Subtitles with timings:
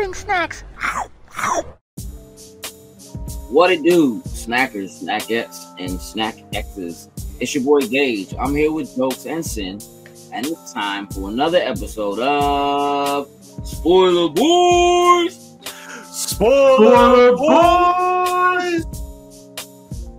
[0.00, 0.64] Loading snacks.
[3.50, 7.10] What it do, snackers, snackettes, and snack X's?
[7.38, 8.34] It's your boy Gage.
[8.38, 9.78] I'm here with Jokes and Sin,
[10.32, 13.28] and it's time for another episode of
[13.62, 15.58] Spoiler Boys.
[16.10, 18.86] Spoiler boys.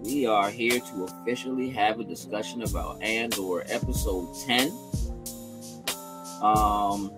[0.03, 4.71] We are here to officially have a discussion about Andor episode 10.
[6.43, 7.11] Um,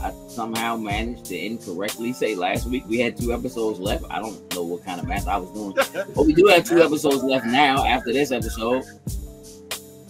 [0.00, 4.04] I somehow managed to incorrectly say last week we had two episodes left.
[4.10, 5.74] I don't know what kind of math I was doing,
[6.14, 8.84] but we do have two episodes left now after this episode.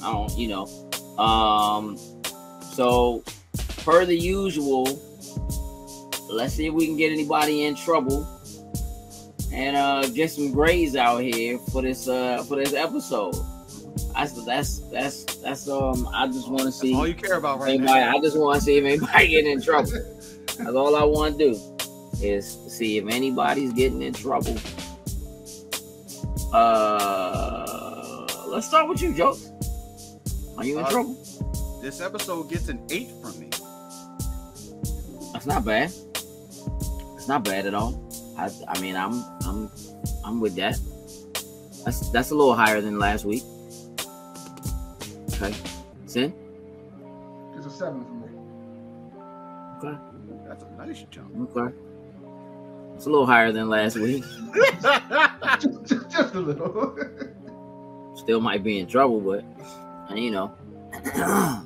[0.02, 0.66] I don't, you know.
[1.18, 1.96] Um,
[2.72, 3.24] so
[3.78, 4.84] per the usual,
[6.30, 8.26] let's see if we can get anybody in trouble
[9.52, 13.34] and uh get some grades out here for this uh for this episode.
[14.18, 17.68] That's that's that's that's um I just want to see All you care about right
[17.78, 18.00] anybody.
[18.00, 18.16] now.
[18.16, 19.92] I just want to see if anybody getting in trouble.
[19.92, 21.60] That's all I want to do
[22.20, 24.56] is see if anybody's getting in trouble.
[26.52, 29.50] Uh, let's start with you, Jokes.
[30.56, 31.14] Are you in Uh, trouble?
[31.80, 33.50] This episode gets an eight from me.
[35.32, 35.92] That's not bad.
[37.14, 37.94] It's not bad at all.
[38.36, 39.70] I I mean I'm I'm
[40.24, 40.76] I'm with that.
[41.84, 43.44] That's that's a little higher than last week.
[45.40, 45.54] Okay.
[46.06, 46.34] Sin?
[47.56, 48.28] It's a seven for me.
[49.78, 49.98] Okay.
[50.48, 51.56] That's a nice jump.
[51.56, 51.74] Okay.
[52.96, 54.24] It's a little higher than last week.
[55.60, 56.96] just, just, just a little.
[58.16, 59.44] Still might be in trouble, but
[60.16, 60.52] you know.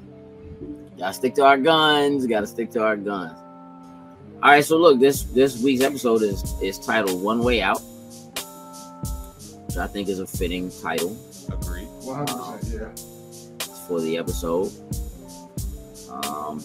[0.98, 3.38] gotta stick to our guns, gotta stick to our guns.
[4.42, 7.80] All right, so look, this this week's episode is is titled "One Way Out,"
[9.66, 11.16] which I think is a fitting title.
[11.50, 11.88] Agreed.
[12.02, 12.61] One hundred percent.
[13.92, 14.72] For the episode.
[16.08, 16.64] Um,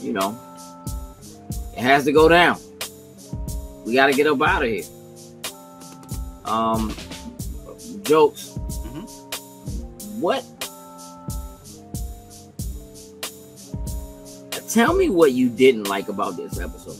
[0.00, 0.36] you know,
[1.76, 2.58] it has to go down.
[3.86, 4.82] We got to get up out of here.
[6.46, 6.92] Um,
[8.02, 8.58] jokes.
[8.82, 10.18] Mhm.
[10.18, 10.44] What?
[14.68, 16.98] Tell me what you didn't like about this episode.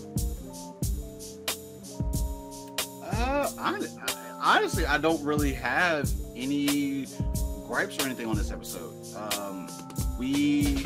[3.11, 3.89] Uh, hon-
[4.41, 7.07] honestly, I don't really have any
[7.71, 8.93] gripes or anything on this episode.
[9.15, 9.69] Um,
[10.19, 10.85] we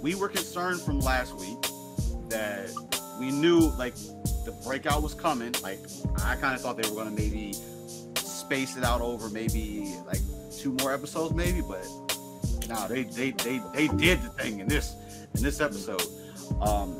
[0.00, 1.60] we were concerned from last week
[2.28, 2.70] that
[3.18, 3.96] we knew like
[4.44, 5.52] the breakout was coming.
[5.60, 5.80] Like
[6.22, 7.52] I kind of thought they were to maybe
[8.14, 10.20] space it out over maybe like
[10.56, 11.62] two more episodes, maybe.
[11.62, 11.84] But
[12.68, 14.94] no, they they they they did the thing in this
[15.34, 16.02] in this episode.
[16.60, 16.94] Um,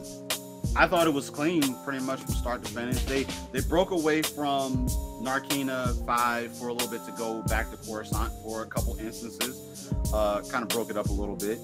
[0.76, 3.02] I thought it was clean pretty much from start to finish.
[3.04, 4.88] They they broke away from
[5.22, 9.92] Narkina Five for a little bit to go back to Coruscant for a couple instances.
[10.12, 11.58] Uh, kind of broke it up a little bit.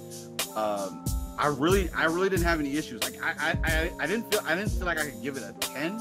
[0.57, 1.05] Um,
[1.39, 3.03] I really I really didn't have any issues.
[3.03, 5.43] Like I, I I I didn't feel I didn't feel like I could give it
[5.43, 6.01] a ten.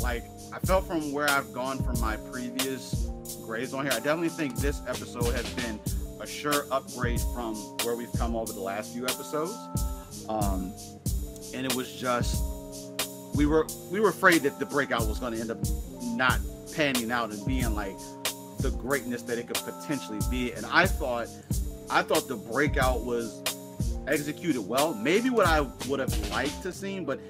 [0.00, 3.10] Like I felt from where I've gone from my previous
[3.44, 3.92] grades on here.
[3.92, 5.78] I definitely think this episode has been
[6.20, 7.54] a sure upgrade from
[7.84, 9.54] where we've come over the last few episodes.
[10.28, 10.72] Um,
[11.54, 12.42] and it was just
[13.34, 15.58] we were we were afraid that the breakout was going to end up
[16.02, 16.40] not
[16.74, 17.96] panning out and being like
[18.60, 20.52] the greatness that it could potentially be.
[20.52, 21.28] And i thought
[21.90, 23.42] i thought the breakout was
[24.08, 24.94] executed well.
[24.94, 27.20] Maybe what i would have liked to see but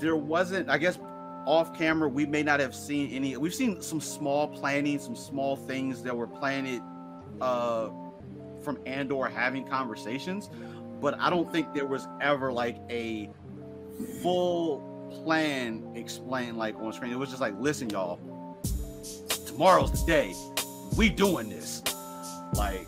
[0.00, 0.98] there wasn't i guess
[1.46, 5.56] off camera we may not have seen any we've seen some small planning some small
[5.56, 6.80] things that were planted
[7.40, 7.88] uh
[8.62, 10.50] from andor having conversations
[11.00, 13.30] but I don't think there was ever like a
[14.22, 14.88] full
[15.24, 17.12] plan explained like on screen.
[17.12, 18.18] It was just like, listen, y'all,
[19.46, 20.34] tomorrow's the day.
[20.96, 21.82] We doing this.
[22.54, 22.86] Like,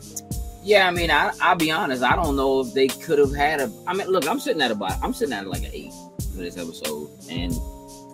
[0.62, 2.03] Yeah, I mean, I, I'll be honest.
[2.03, 3.73] I don't know if they could have had a.
[3.87, 5.03] I mean, look, I'm sitting at about.
[5.03, 5.93] I'm sitting at like an eight
[6.33, 7.53] for this episode, and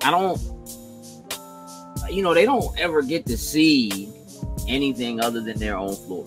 [0.02, 0.38] I don't.
[2.10, 4.12] You know, they don't ever get to see
[4.66, 6.26] anything other than their own floor.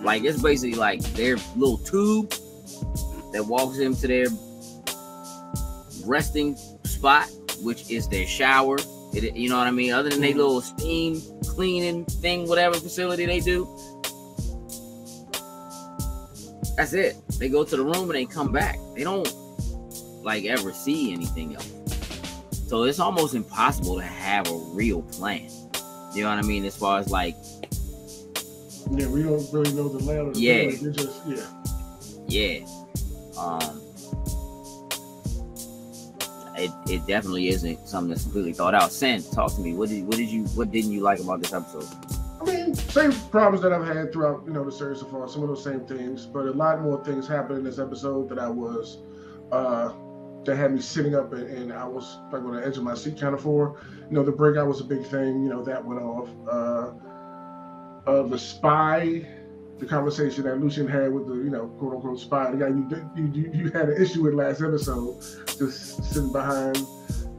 [0.00, 2.34] Like it's basically like their little tube
[3.34, 4.26] that walks them to their
[6.06, 7.28] resting spot,
[7.60, 8.78] which is their shower.
[9.12, 9.92] It, you know what I mean?
[9.92, 10.38] Other than their mm-hmm.
[10.38, 13.66] little steam cleaning thing, whatever facility they do,
[16.76, 17.16] that's it.
[17.38, 18.78] They go to the room and they come back.
[18.94, 19.28] They don't
[20.22, 21.72] like ever see anything else.
[22.68, 25.50] So it's almost impossible to have a real plan.
[26.14, 26.64] You know what I mean?
[26.64, 27.34] As far as like,
[28.92, 30.70] Yeah, we don't really know the the Yeah.
[30.92, 31.46] just yeah.
[32.28, 32.83] yeah.
[33.38, 33.80] Um
[36.56, 38.92] it, it definitely isn't something that's completely thought out.
[38.92, 39.74] Sin, talk to me.
[39.74, 41.88] What did what did you what didn't you like about this episode?
[42.40, 45.26] I mean, same problems that I've had throughout, you know, the series so far.
[45.28, 48.38] Some of those same things, but a lot more things happened in this episode that
[48.38, 48.98] I was,
[49.50, 49.92] uh,
[50.44, 52.94] that had me sitting up and, and I was like on the edge of my
[52.94, 53.80] seat kind of for.
[54.10, 55.42] You know, the breakout was a big thing.
[55.42, 56.28] You know, that went off.
[56.46, 59.26] Uh, uh, the spy,
[59.78, 62.88] the conversation that Luthen had with the, you know, quote unquote spy, the guy you
[63.16, 65.20] you, you, you had an issue with last episode,
[65.58, 66.76] just sitting behind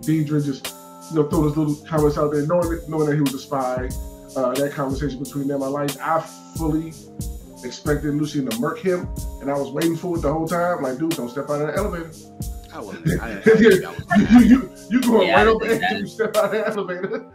[0.01, 0.73] Dedra, just
[1.11, 3.89] you know, throw those little comments out there, knowing knowing that he was a spy.
[4.35, 5.97] Uh, that conversation between them, I like.
[6.01, 6.19] I
[6.57, 6.89] fully
[7.63, 9.07] expected Luthen to murk him,
[9.41, 10.83] and I was waiting for it the whole time.
[10.83, 12.11] Like, dude, don't step out of the elevator.
[12.73, 13.21] I wouldn't.
[13.21, 15.83] I didn't, I didn't I was- you, you, you going Yeah, I right up didn't
[15.83, 17.31] after you step out of the elevator.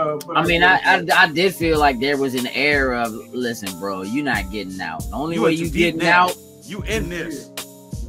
[0.00, 3.12] Uh, but I mean, I, I I did feel like there was an air of
[3.34, 5.00] listen, bro, you're not getting out.
[5.10, 6.26] The only You way you too getting now.
[6.28, 7.48] out You in this?
[7.48, 7.50] is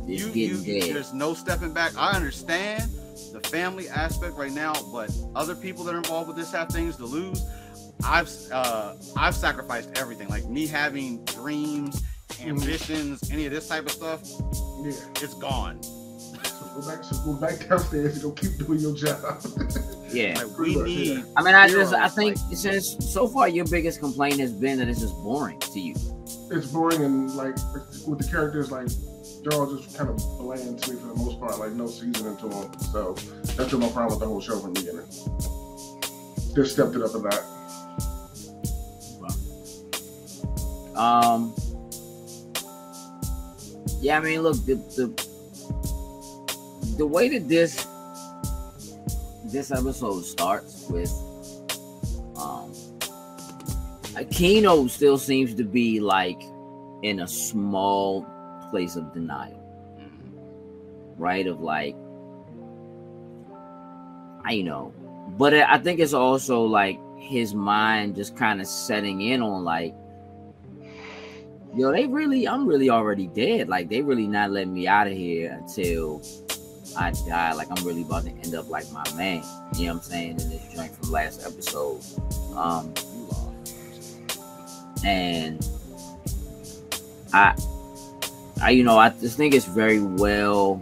[0.08, 0.96] you, getting you, you- dead.
[0.96, 1.94] there's no stepping back.
[1.98, 2.84] I understand
[3.34, 6.96] the family aspect right now, but other people that are involved with this have things
[6.98, 7.42] to lose.
[8.04, 12.02] I've uh, I've sacrificed everything, like me having dreams,
[12.44, 14.22] ambitions, any of this type of stuff.
[14.84, 14.92] yeah.
[15.22, 15.80] It's gone.
[16.74, 19.42] So go back, so go back downstairs and go keep doing your job.
[20.12, 20.34] Yeah.
[20.44, 21.08] Like we Pretty need.
[21.20, 21.24] yeah.
[21.38, 24.78] I mean, I just I think like- since so far your biggest complaint has been
[24.80, 25.96] that it's just boring to you.
[26.52, 27.56] it's boring and like
[28.06, 28.88] with the characters, like
[29.42, 31.58] they're all just kind of bland to me for the most part.
[31.60, 32.78] Like no seasoning to them.
[32.92, 33.14] So
[33.56, 35.08] that's been my problem with the whole show from the beginning.
[36.56, 37.42] Just stepped it up a lot.
[40.98, 41.56] Um.
[44.02, 45.31] Yeah, I mean, look, the the
[47.02, 47.88] the way that this
[49.46, 51.10] this episode starts with
[52.36, 52.72] um
[54.14, 56.40] Aquino still seems to be like
[57.02, 58.24] in a small
[58.70, 59.58] place of denial,
[59.98, 60.12] Mhm.
[61.18, 61.48] right?
[61.48, 61.96] Of like,
[64.46, 64.94] I know,
[65.40, 69.96] but I think it's also like his mind just kind of setting in on like
[71.76, 73.70] yo, they really, I'm really already dead.
[73.70, 76.22] Like, they really not letting me out of here until
[76.98, 77.54] I die.
[77.54, 79.44] Like, I'm really about to end up like my man.
[79.76, 80.32] You know what I'm saying?
[80.42, 82.02] In this joint from last episode.
[82.56, 82.94] Um,
[85.04, 85.68] and
[87.34, 87.56] I,
[88.62, 90.80] I, you know, I just think it's very well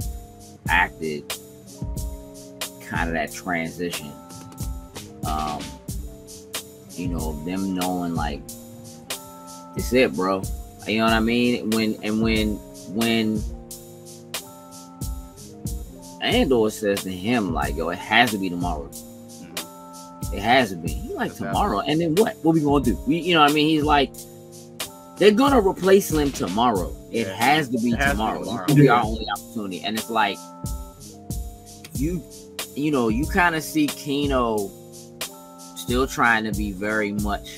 [0.67, 1.33] acted.
[2.87, 4.11] Kind of that transition.
[5.25, 5.61] Um,
[6.91, 8.41] you know, them knowing like,
[9.75, 10.41] it's it, bro.
[10.87, 11.69] You know what I mean?
[11.69, 12.55] When and when
[12.95, 13.43] when
[16.21, 18.89] Andor says to him, like, yo, it has to be tomorrow.
[18.89, 20.33] Mhm.
[20.33, 20.89] It has to be.
[20.91, 21.47] He like Exactly.
[21.47, 21.79] tomorrow.
[21.79, 22.35] And then what?
[22.43, 22.97] What we gonna do?
[23.07, 23.69] We you know what I mean?
[23.69, 24.11] He's like,
[25.17, 26.93] they're gonna replace him tomorrow.
[27.11, 27.33] It Yeah.
[27.33, 28.39] has to be has to be tomorrow.
[28.43, 28.73] tomorrow.
[28.75, 29.81] Be our only opportunity.
[29.83, 30.37] And it's like
[31.95, 32.21] you
[32.75, 34.69] you know, you kind of see Kino
[35.75, 37.49] still trying to be very much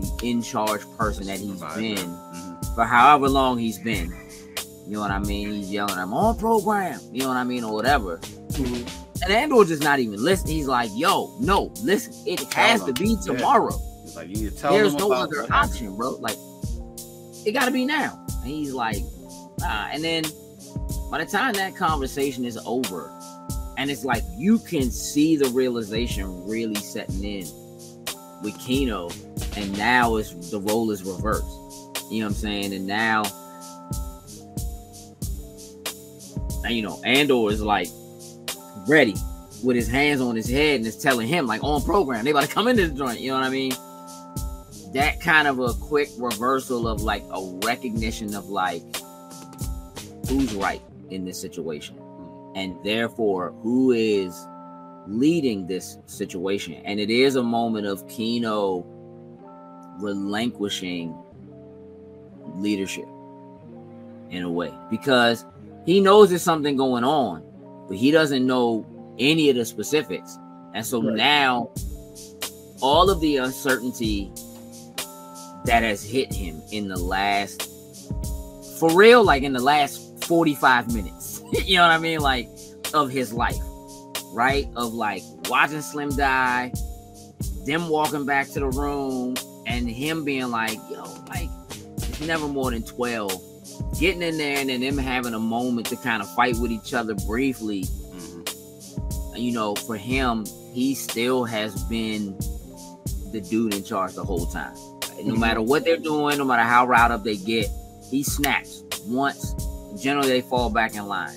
[0.00, 2.74] the in charge person that he's been Mhm.
[2.74, 4.12] for however long he's been.
[4.86, 5.52] You know what I mean?
[5.52, 8.18] He's yelling, I'm on program, you know what I mean, or whatever.
[8.18, 8.88] Mhm.
[9.22, 10.56] And Andor just not even listening.
[10.56, 12.94] He's like, yo, no, listen, it has to them.
[12.94, 13.34] be Yeah.
[13.36, 13.80] tomorrow.
[14.04, 15.54] It's like you need to tell There's no other happened.
[15.54, 16.16] option, bro.
[16.20, 16.36] Like,
[17.46, 18.18] it gotta be now.
[18.42, 19.02] And he's like,
[19.62, 19.88] ah.
[19.92, 20.24] And then
[21.10, 23.10] by the time that conversation is over,
[23.78, 27.46] and it's like you can see the realization really setting in
[28.42, 29.08] with Kino,
[29.56, 31.46] and now it's the role is reversed.
[32.10, 32.74] You know what I'm saying?
[32.74, 33.22] And now,
[36.74, 37.88] you know, Andor is like
[38.88, 39.14] ready
[39.62, 42.44] with his hands on his head and is telling him like on program they about
[42.44, 43.20] to come into the joint.
[43.20, 43.72] You know what I mean?
[44.92, 48.82] That kind of a quick reversal of like a recognition of like
[50.28, 51.96] who's right in this situation,
[52.54, 54.46] and therefore who is
[55.06, 56.74] leading this situation.
[56.84, 58.86] And it is a moment of Kino
[59.98, 61.16] relinquishing
[62.54, 63.06] leadership
[64.30, 65.44] in a way because
[65.84, 67.42] he knows there's something going on,
[67.88, 68.86] but he doesn't know
[69.18, 70.38] any of the specifics.
[70.74, 71.14] And so Right.
[71.16, 71.70] now
[72.80, 74.30] all of the uncertainty
[75.64, 77.68] that has hit him in the last
[78.78, 82.20] for real, like in the last 45 minutes, you know what I mean?
[82.20, 82.48] Like
[82.94, 83.56] of his life,
[84.32, 84.66] right?
[84.76, 86.72] Of like watching Slim die,
[87.64, 89.36] them walking back to the room,
[89.66, 91.48] and him being like, yo, like,
[91.96, 93.32] it's never more than 12.
[93.98, 96.94] Getting in there and then them having a moment to kind of fight with each
[96.94, 97.84] other briefly.
[97.84, 99.38] Mhm.
[99.38, 102.36] You know, for him, he still has been
[103.32, 104.74] the dude in charge the whole time.
[105.24, 107.68] No matter what they're doing, no matter how riled up they get,
[108.10, 109.54] he snaps once.
[110.00, 111.36] Generally, they fall back in line.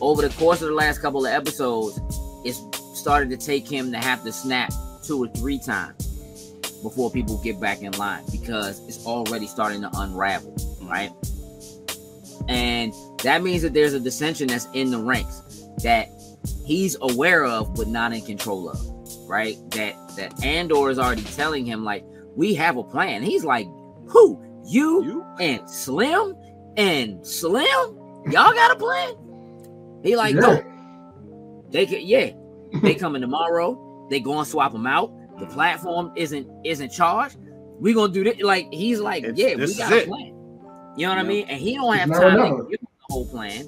[0.00, 1.98] Over the course of the last couple of episodes,
[2.44, 2.60] it's
[2.94, 4.72] started to take him to have to snap
[5.04, 5.94] two or three times.
[6.82, 10.52] before people get back in line because it's already starting to unravel,
[10.88, 11.10] right?
[12.48, 15.40] And that means that there's a dissension that's in the ranks
[15.82, 16.08] that
[16.64, 18.78] he's aware of but not in control of,
[19.28, 19.56] right?
[19.70, 23.22] That that Andor is already telling him like we have a plan.
[23.22, 23.66] He's like,
[24.08, 24.40] who?
[24.66, 25.26] You, You?
[25.40, 26.34] and Slim
[26.76, 27.66] and Slim?
[28.26, 29.14] Y'all got a plan?
[30.02, 30.40] He like, Yeah.
[30.40, 31.64] no.
[31.70, 32.30] They could, yeah.
[32.82, 34.06] They coming tomorrow.
[34.10, 35.10] They going to swap them out.
[35.38, 37.36] The platform isn't isn't charged.
[37.80, 38.40] We gonna do this.
[38.40, 40.08] Like he's like, It's- yeah, we got a it.
[40.08, 40.31] plan.
[40.96, 41.46] You know what I mean?
[41.48, 42.62] And he don't have Now time to another.
[42.64, 43.66] give the whole plan.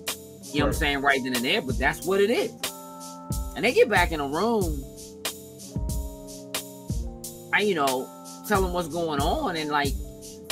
[0.52, 1.00] You know what I'm saying?
[1.00, 2.52] Right then and there, but that's what it is.
[3.56, 4.82] And they get back in the room.
[7.52, 8.08] I, you know,
[8.48, 9.92] tell him what's going on, and like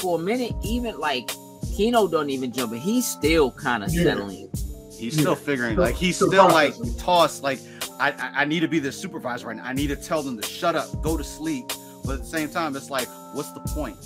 [0.01, 1.31] for a minute, even like
[1.77, 2.79] Kino don't even jump in.
[2.79, 4.05] He's still kind of Yeah.
[4.05, 4.49] settling.
[4.97, 5.21] He's Yeah.
[5.23, 7.43] still figuring, like he's still still, like tossed.
[7.43, 7.59] Like
[7.99, 9.65] I, I, I need to be the supervisor right now.
[9.65, 11.65] I need to tell them to shut up, go to sleep.
[12.05, 13.97] But at the same time, it's like, what's the point?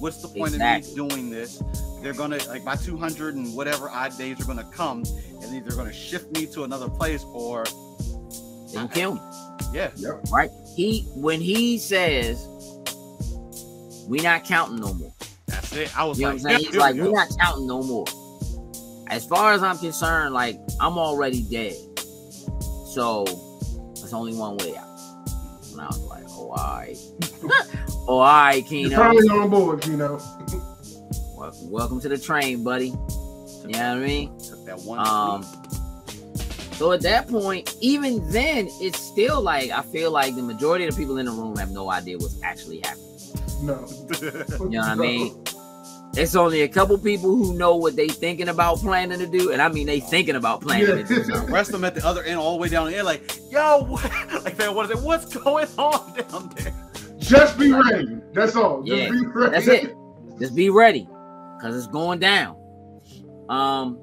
[0.00, 0.92] What's the point Exactly.
[0.92, 1.62] of me doing this?
[2.02, 5.04] They're gonna like my 200 and whatever odd days are gonna come,
[5.42, 7.64] and either gonna shift me to another place or
[8.72, 9.20] They can kill me.
[9.72, 10.24] yeah, Yep.
[10.32, 10.50] right?
[10.74, 12.44] He when he says
[14.08, 15.12] we not counting no more.
[15.46, 15.96] that's it.
[15.96, 16.60] I was You know like, what I'm saying?
[16.64, 18.06] yeah, He's like, we we're not counting no more.
[19.08, 21.76] As far as I'm concerned, like I'm already dead.
[22.94, 23.24] So
[23.96, 24.88] there's only one way out.
[25.70, 26.96] And I was like, oh, all right.
[27.44, 28.96] Oh, all right, You're Kino.
[28.96, 30.18] finally on board, Kino.
[31.36, 32.86] Wel- Welcome to the train, buddy.
[32.88, 32.94] You
[33.68, 34.38] know what I mean?
[34.38, 34.98] Took that one.
[35.06, 35.44] Um,
[36.74, 40.94] so at that point, even then, it's still like I feel like the majority of
[40.94, 43.06] the people in the room have no idea what's actually happening.
[43.62, 43.86] No.
[44.62, 45.44] You know what I mean?
[46.14, 49.62] It's only a couple people who know what they thinking about planning to do, and
[49.62, 52.22] I mean they thinking about planning to do the rest of them at the other
[52.24, 54.44] end, all the way down the end, like, yo, what?
[54.44, 56.74] like they want to say, what's going on down there?
[57.32, 58.20] Just be ready.
[58.34, 58.82] That's all.
[58.82, 59.52] Just Yeah, be ready.
[59.52, 59.96] That's it.
[60.38, 61.08] Just be ready,
[61.60, 62.56] cause it's going down.
[63.48, 63.98] Um,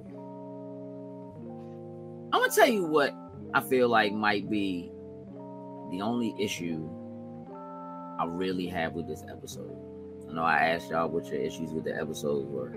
[2.33, 3.13] I'm gonna tell you what
[3.53, 4.91] I feel like might be
[5.91, 6.89] the only issue
[8.19, 9.77] I really have with this episode.
[10.27, 12.74] I know I asked y'all what your issues with the episode were.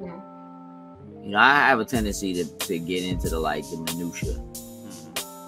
[1.22, 4.34] You know, I have a tendency to, to get into the like the minutia,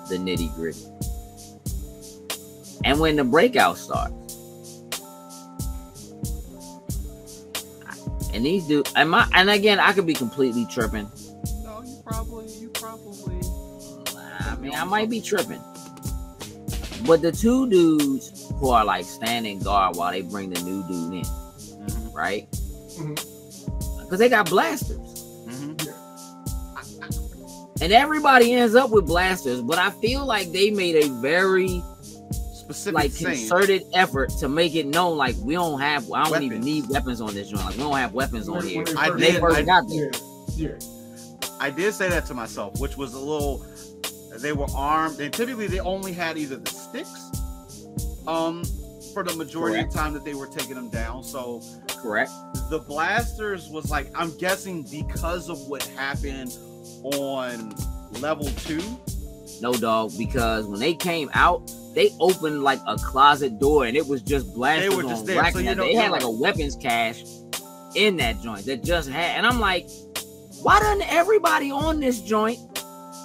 [0.09, 0.87] the nitty gritty.
[2.85, 4.24] And when the breakout starts,
[8.35, 11.11] and these dudes, and my, and again, I could be completely tripping.
[11.63, 13.41] No, you probably, you probably.
[14.41, 15.61] I mean, I might be tripping.
[17.07, 21.13] But the two dudes who are like standing guard while they bring the new dude
[21.15, 22.51] in, Mhm, right?
[22.99, 24.01] Mhm.
[24.03, 24.99] Because they got blasters.
[25.47, 25.93] mhm.
[27.83, 31.83] And everybody ends up with blasters, but I feel like they made a very
[32.65, 33.39] Specific like saying.
[33.49, 37.21] concerted effort to make it known like we don't have I don't even need weapons
[37.21, 37.65] on this joint.
[37.65, 38.85] Like we don't have weapons on here.
[38.97, 40.11] I first- They did- first I- got there.
[40.57, 40.69] Yeah.
[40.71, 41.49] Yeah.
[41.61, 43.65] I did say that to myself, which was a little.
[44.39, 47.31] They were armed, and typically they only had either the sticks,
[48.27, 48.65] um,
[49.13, 51.23] for the majority of the time that they were taking them down.
[51.23, 51.63] So
[52.03, 52.31] Correct.
[52.71, 56.57] the blasters was like, I'm guessing because of what happened
[57.05, 57.75] on
[58.21, 58.83] level two.
[59.61, 64.07] No dog, because when they came out, they opened like a closet door and it
[64.07, 66.77] was just blasters were just on there, so you know- They had like a weapons
[66.77, 67.25] cache
[67.95, 69.89] in that joint that just had, and I'm like,
[70.63, 72.59] why doesn't everybody on this joint?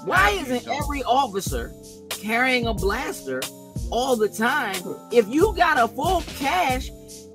[0.05, 1.73] Why isn't every officer
[2.09, 3.41] carrying a blaster
[3.91, 4.75] all the time?
[5.11, 6.89] If you got a full cache,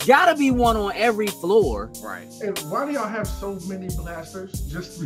[0.07, 1.91] gotta be one on every floor.
[2.03, 2.29] Right.
[2.43, 4.53] And why do y'all have so many blasters?
[4.71, 5.01] Just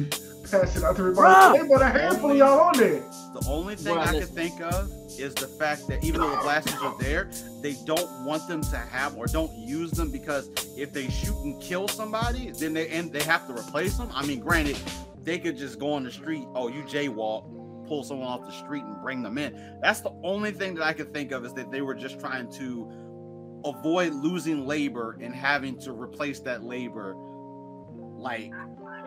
[0.51, 1.11] to pass it out to Bruh.
[1.11, 1.59] everybody.
[1.59, 3.01] They put a handful of y'all on there.
[3.35, 6.43] The only thing Well, I can think of is the fact that even though the
[6.43, 10.93] blasters are there, they don't want them to have or don't use them because if
[10.93, 14.09] they shoot and kill somebody, then they and they have to replace them.
[14.13, 14.79] I mean, granted,
[15.23, 16.47] they could just go on the street.
[16.55, 19.79] Oh, you jaywalk, pull someone off the street and bring them in.
[19.83, 22.51] That's the only thing that I could think of is that they were just trying
[22.53, 22.91] to
[23.65, 27.15] avoid losing labor and having to replace that labor.
[27.17, 28.53] Like,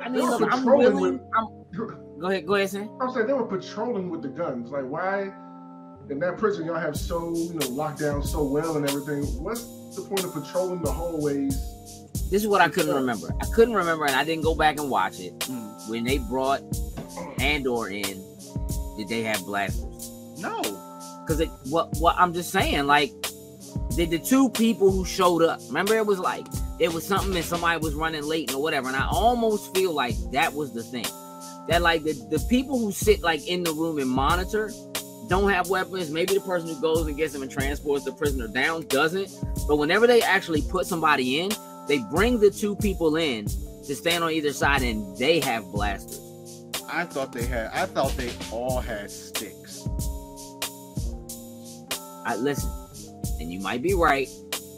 [0.01, 1.13] I mean, They were look, I'm patrolling willing.
[1.13, 2.89] with- I'm, go ahead, go ahead, Sam.
[2.99, 4.71] I'm saying they were patrolling with the guns.
[4.71, 5.31] Like why
[6.09, 9.23] in that prison y'all have so you know locked down so well and everything?
[9.43, 9.63] What's
[9.95, 11.55] the point of patrolling the hallways?
[12.29, 13.29] This is what I couldn't remember.
[13.41, 15.37] I couldn't remember, and I didn't go back and watch it.
[15.39, 16.61] mm, When they brought
[17.39, 18.23] Andor in,
[18.97, 20.09] did they have blasters?
[20.39, 20.61] no.
[21.21, 23.11] Because it, what, what I'm just saying, like,
[23.95, 25.59] did the two people who showed up?
[25.67, 26.47] Remember, it was like
[26.81, 28.87] it was something, and somebody was running late or whatever.
[28.87, 31.05] And I almost feel like that was the thing.
[31.67, 34.71] That like the the people who sit like in the room and monitor,
[35.27, 36.09] don't have weapons.
[36.09, 39.29] Maybe the person who goes and gets them and transports the prisoner down doesn't.
[39.67, 41.51] But whenever they actually put somebody in,
[41.87, 46.19] they bring the two people in to stand on either side, and they have blasters.
[46.91, 47.69] I thought they had.
[47.73, 49.87] I thought they all had sticks.
[52.25, 52.71] I listen,
[53.39, 54.27] and you might be right.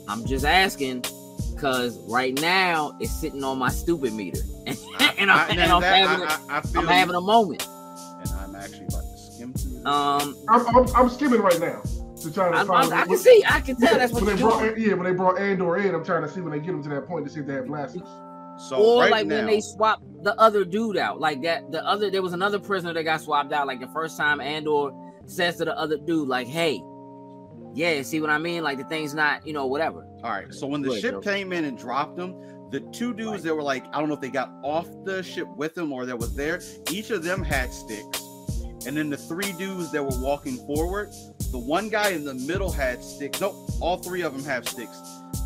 [0.10, 1.06] I'm just asking
[1.54, 4.78] because right now it's sitting on my stupid meter, and,
[5.18, 7.22] and I'm, I- and I'm that- having, a- I, I, I feel I'm having a
[7.22, 7.68] moment.
[8.22, 9.72] and I'm actually about to skim through.
[9.74, 9.86] This.
[9.86, 11.82] Um, I'm, I'm, I'm skimming right now
[12.22, 12.94] to try to I'm, find.
[12.94, 14.74] I'm, I can see, I can tell that's what when you're they doing.
[14.74, 15.94] brought yeah when they brought Andor in.
[15.94, 17.54] I'm trying to see when they get them to that point to see if they
[17.54, 18.02] have blasters.
[18.58, 21.70] so or right like now, when they swap the other dude out, like that.
[21.72, 23.68] The other there was another prisoner that got swapped out.
[23.68, 24.92] Like the first time Andor
[25.26, 26.82] says to the other dude, like, "Hey,
[27.74, 28.64] yeah, see what I mean?
[28.64, 30.54] Like the thing's not, you know, whatever." All right.
[30.54, 31.22] So when the Go ahead, ship Joe.
[31.22, 32.36] came in and dropped them,
[32.72, 33.44] the two dudes Right.
[33.44, 36.06] that were like, I don't know if they got off the ship with them or
[36.06, 36.60] that was there,
[36.92, 38.22] each of them had sticks.
[38.86, 41.10] And then the three dudes that were walking forward,
[41.52, 43.40] the one guy in the middle had sticks.
[43.40, 45.00] Nope, all three of them have sticks.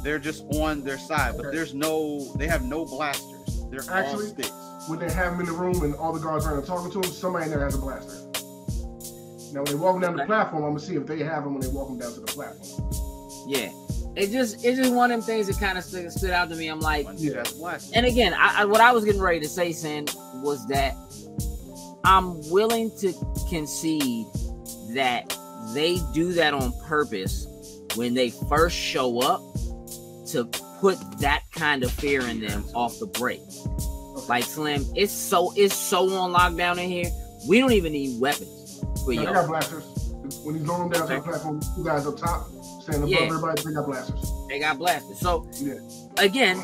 [0.03, 1.55] They're just on their side, but Okay.
[1.57, 3.65] there's no, they have no blasters.
[3.69, 4.51] They're all Actually- sticks.
[4.87, 7.11] When they have them in the room and all the guards are talking to them,
[7.11, 8.26] somebody in there has a blaster.
[9.57, 11.53] Now when they walk them down the platform, I'm gonna see if they have them
[11.55, 12.91] when they walk them down to the platform.
[13.47, 13.71] Yeah,
[14.15, 16.55] it just it's just one of them things that kind of stood, stood out to
[16.55, 16.67] me.
[16.67, 17.29] I'm like, Yeah.
[17.29, 17.91] dude has blasters.
[17.93, 20.05] and again, I, I, what I was getting ready to say, Sin,
[20.43, 20.93] was that
[22.05, 23.13] I'm willing to
[23.49, 24.27] concede
[24.93, 25.35] that
[25.73, 27.47] they do that on purpose
[27.95, 29.41] when they first show up
[30.33, 30.45] to
[30.79, 33.41] put that kind of fear in them off the break.
[34.29, 37.09] Like Slim, it's so it's so on lockdown in here.
[37.49, 38.53] We don't even need weapons
[39.05, 39.33] for Now, they yo.
[39.33, 39.83] got blasters.
[40.43, 42.47] When he's them down to the platform, two guys up top,
[42.81, 43.19] standing above Yeah.
[43.19, 44.31] everybody, they got blasters.
[44.49, 45.17] They got blasted.
[45.17, 45.73] So Yeah.
[46.17, 46.63] again,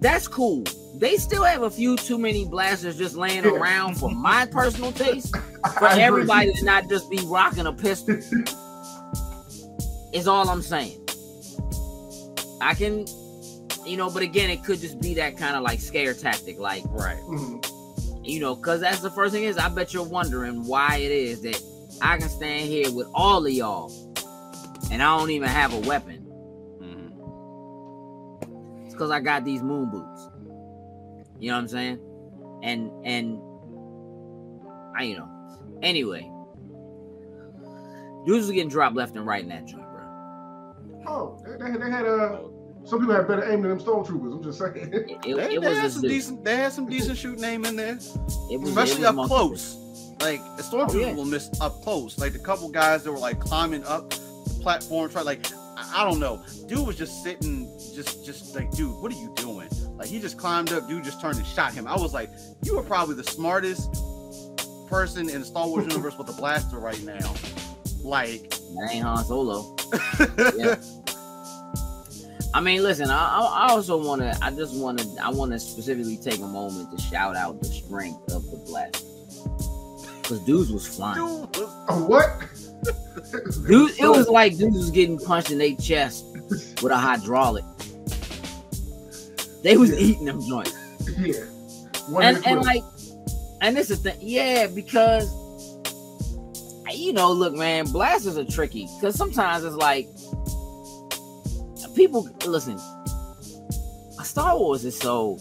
[0.00, 0.64] that's cool.
[0.96, 3.50] They still have a few too many blasters just laying Yeah.
[3.50, 5.34] around for my personal taste.
[5.78, 8.16] For everybody to not just be rocking a pistol.
[10.12, 10.98] is all I'm saying.
[12.62, 13.04] I can,
[13.84, 16.82] you know, but again, it could just be that kind of like scare tactic, like
[16.88, 17.20] right.
[17.24, 17.62] Mhm.
[18.26, 19.56] You know, because that's the first thing is.
[19.56, 21.62] I bet you're wondering why it is that
[22.02, 23.90] I can stand here with all of y'all,
[24.90, 26.26] and I don't even have a weapon.
[26.80, 27.12] Mhm.
[28.84, 30.28] It's because I got these moon boots.
[31.38, 32.00] You know what I'm saying?
[32.62, 33.38] And and
[34.96, 35.28] I, you know.
[35.82, 36.22] Anyway,
[38.24, 40.02] dudes was getting dropped left and right in that joint, bro.
[41.06, 42.38] Oh, they, they, they had uh,
[42.86, 44.32] some people have better aim than them stormtroopers.
[44.36, 44.76] I'm just saying.
[44.92, 46.10] It, it, They, it they was had some dude.
[46.10, 46.44] decent.
[46.44, 47.94] They had some decent shooting aim in there.
[48.50, 49.76] It was, especially it was up close.
[50.20, 51.12] Like the stormtroopers Oh, yeah.
[51.12, 52.18] will miss up close.
[52.18, 55.46] Like the couple guys that were like climbing up the platform, try like
[55.76, 56.42] I, I don't know.
[56.68, 59.68] Dude was just sitting, just just like, dude, what are you doing?
[59.98, 60.88] Like he just climbed up.
[60.88, 61.86] Dude just turned and shot him.
[61.86, 62.30] I was like,
[62.62, 63.92] you are probably the smartest
[64.88, 67.34] person in the Star Wars universe with a blaster right now.
[68.02, 69.76] Like, That ain't Han Solo.
[70.56, 70.76] Yeah.
[72.56, 73.10] I mean, listen.
[73.10, 74.34] I, I also want to.
[74.40, 75.06] I just want to.
[75.22, 79.04] I want to specifically take a moment to shout out the strength of the blast.
[80.22, 81.44] Because dudes was flying.
[81.52, 83.66] dude was what?
[83.68, 86.24] Dude, it was like dudes was getting punched in their chest
[86.82, 87.64] with a hydraulic.
[89.62, 89.98] They was Yeah.
[89.98, 90.72] eating them joints.
[91.18, 91.44] yeah.
[92.08, 92.82] One and and like,
[93.60, 95.28] and this is the thing, yeah, because
[96.90, 100.08] you know, look, man, blasters are tricky because sometimes it's like
[101.96, 102.78] people listen.
[104.22, 105.38] Star Wars is so.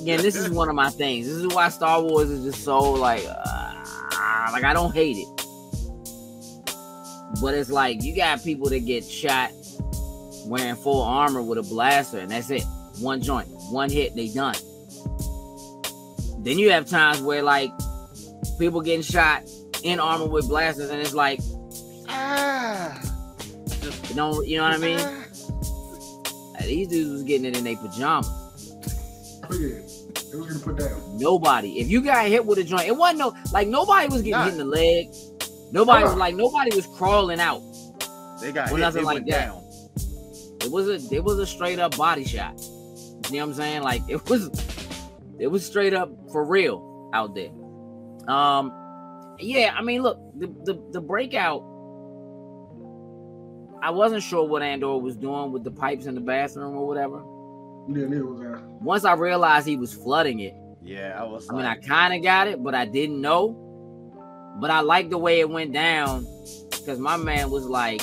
[0.00, 1.26] Again, this is one of my things.
[1.26, 5.28] This is why Star Wars is just so like, uh, like I don't hate it,
[7.40, 9.50] but it's like you got people that get shot
[10.46, 12.64] wearing full armor with a blaster, and that's it.
[12.98, 14.56] One joint, one hit, they done.
[16.38, 17.70] Then you have times where like
[18.58, 19.42] people getting shot
[19.82, 21.40] in armor with blasters, and it's like,
[22.08, 23.00] ah.
[24.14, 25.21] know, you know what I mean?
[26.66, 28.28] These dudes was getting it in their pajamas.
[29.50, 29.76] Oh, yeah.
[29.76, 31.18] It was getting put down.
[31.18, 31.78] Nobody.
[31.80, 34.44] If you got hit with a joint, it wasn't no like nobody was getting Nah.
[34.44, 35.08] hit in the leg.
[35.72, 37.60] Nobody was like nobody was crawling out.
[38.40, 38.80] They got Well, hit.
[38.80, 39.46] nothing They like went that.
[39.46, 39.58] down.
[40.62, 42.54] It was a it was a straight up body shot.
[43.30, 43.82] You know what I'm saying?
[43.82, 44.48] Like it was
[45.38, 47.50] it was straight up for real out there.
[48.32, 48.72] Um
[49.38, 51.62] yeah, I mean look, the the, the breakout
[53.82, 57.16] I wasn't sure what Andor was doing with the pipes in the bathroom or whatever.
[57.88, 58.60] Yeah, neither was I.
[58.80, 61.48] Once I realized he was flooding it, Yeah, I was.
[61.50, 63.58] I mean, I kind of got it, but I didn't know.
[64.60, 66.26] But I like the way it went down
[66.70, 68.00] because my man was like,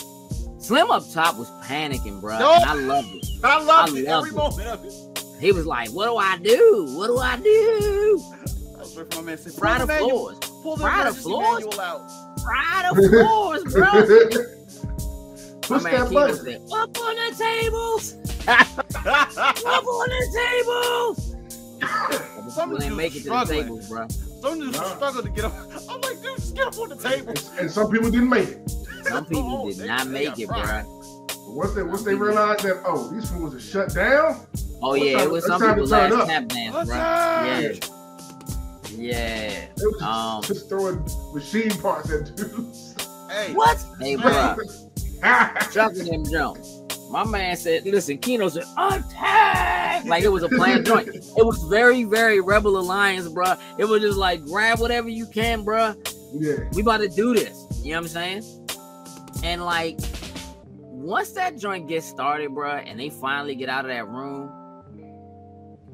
[0.60, 2.38] Slim up top was panicking, bro.
[2.39, 2.54] No.
[2.56, 3.26] And I loved it.
[3.44, 4.36] I loved I it loved every it.
[4.36, 4.94] moment of it.
[5.39, 6.94] He was like, What do I do?
[6.98, 8.22] What do I do?
[8.76, 10.38] I was for my man to Fry the floors.
[10.62, 11.63] Pull the Fry the floors?
[11.63, 12.12] manual out.
[12.44, 14.56] fry the floors, bro.
[15.70, 16.36] My Push man that Kino button.
[16.46, 18.14] said, up on the tables,
[18.48, 20.22] up on the
[20.64, 21.36] tables.
[21.80, 24.08] But Some people didn't dudes make it to the tables, bro.
[24.42, 24.96] Some dudes Nah.
[24.96, 25.54] struggle to get up.
[25.90, 27.50] I'm like, dude, just get up on the tables.
[27.52, 28.70] And, and some people didn't make it.
[29.06, 30.84] Some people Oh, did they- not they make got it, fried.
[30.86, 30.96] bro.
[31.52, 34.46] Once they once they realized that oh these fools are shut down,
[34.84, 36.28] Oh yeah, it was it's some time to people turn last up.
[36.28, 36.96] tap dance, bro.
[36.96, 37.72] Yeah,
[38.96, 39.50] yeah.
[39.66, 41.04] it was Um, just throwing
[41.34, 42.96] machine parts at dudes.
[43.32, 43.84] Hey, what?
[44.00, 44.56] Hey, bro,
[45.72, 46.82] Chucking them jumps.
[47.10, 51.08] My man said, "Listen, Kino said attack!" Like it was a planned joint.
[51.10, 53.56] It was very, very Rebel Alliance, bro.
[53.78, 55.96] It was just like grab whatever you can, bro.
[56.34, 57.66] yeah, We about to do this.
[57.84, 58.44] You know what I'm saying?
[59.44, 60.00] And like,
[60.78, 64.52] once that joint gets started, bro, and they finally get out of that room,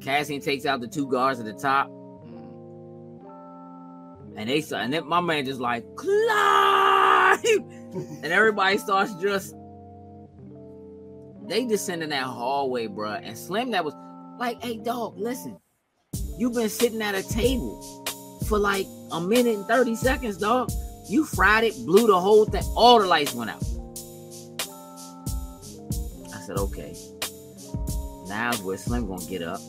[0.00, 3.22] Cassian takes out the two guards at the top, mm.
[4.36, 7.38] and they and then my man just like climb,
[7.94, 9.54] and everybody starts just
[11.48, 13.12] they descend in that hallway, bro.
[13.12, 13.94] And Slim that was
[14.38, 15.58] like, hey dog, listen,
[16.38, 18.04] you've been sitting at a table
[18.48, 20.70] for like a minute and 30 seconds, dog.
[21.08, 23.62] You fried it, blew the whole thing, all the lights went out.
[26.34, 26.96] I said, okay.
[28.28, 29.60] Now's where Slim gonna get up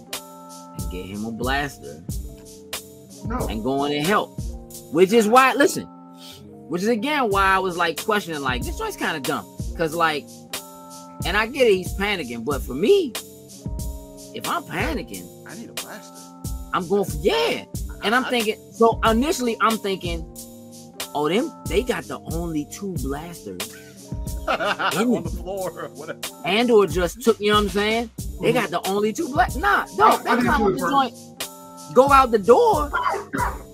[0.80, 2.03] and get him a blaster
[3.25, 4.39] no, and go in and help.
[4.91, 5.88] Which is why, listen,
[6.67, 9.45] which is again why I was like questioning, like, this joint's kind of dumb.
[9.77, 10.25] Cause like,
[11.25, 13.13] and I get it, he's panicking, but for me,
[14.34, 16.15] if I'm panicking, I need a blaster.
[16.73, 17.65] I'm going for yeah.
[18.03, 20.25] And I'm I- thinking, so initially I'm thinking,
[21.15, 23.75] oh, them they got the only two blasters.
[24.47, 25.89] on the floor.
[25.95, 26.19] Whatever.
[26.45, 28.10] Andor just took, you know what I'm saying?
[28.17, 28.53] They mm-hmm.
[28.53, 29.53] got the only two black.
[29.56, 31.46] Nah, no, I- I they did climb too the joint,
[31.93, 32.86] go out the door,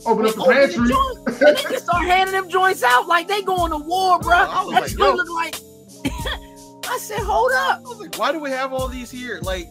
[0.05, 0.87] open up the open the pantry.
[0.89, 4.33] joint, and they just start handing them joints out like they going to war, bro.
[4.35, 5.13] I was That like, joint yo.
[5.13, 5.55] look like.
[6.85, 7.79] I said, hold up.
[7.79, 9.39] I was like, why do we have all these here?
[9.41, 9.67] Like,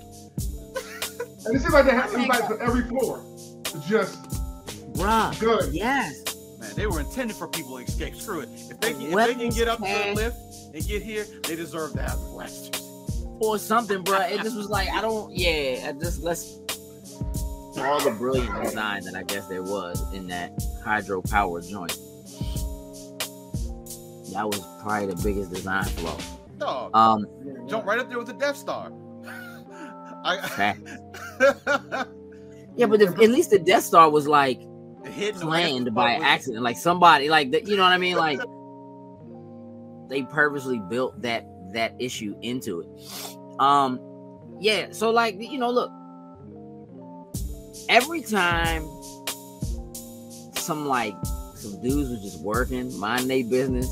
[1.46, 3.22] And it seems like they have these lights for every floor.
[3.86, 4.18] Just
[4.94, 5.72] Bruh, good.
[5.72, 6.22] yes.
[6.58, 8.14] man, they were intended for people to escape.
[8.16, 8.48] Screw it.
[8.52, 10.36] If they, can- if they can get up to the lift
[10.74, 12.82] and get here, they deserve to have the blasters.
[13.40, 14.20] or something, bro.
[14.20, 15.30] It just was like I don't.
[15.36, 16.61] Yeah, I just let's for
[17.86, 21.96] all the brilliant design that I guess there was in that hydropower joint.
[24.32, 26.18] That was probably the biggest design flaw.
[26.58, 27.26] Dog, Um,
[27.66, 28.92] jump right up there with the Death Star.
[30.24, 30.74] I,
[32.76, 34.60] yeah, but the, at least the Death Star was like
[35.40, 38.40] planned by accident, like somebody, like the, you know what I mean, like
[40.08, 43.58] they purposely built that that issue into it.
[43.60, 43.98] Um,
[44.60, 44.88] yeah.
[44.92, 45.90] So like you know, look,
[47.88, 48.82] every time
[50.54, 51.14] some like
[51.54, 53.88] some dudes was just working, minding their business,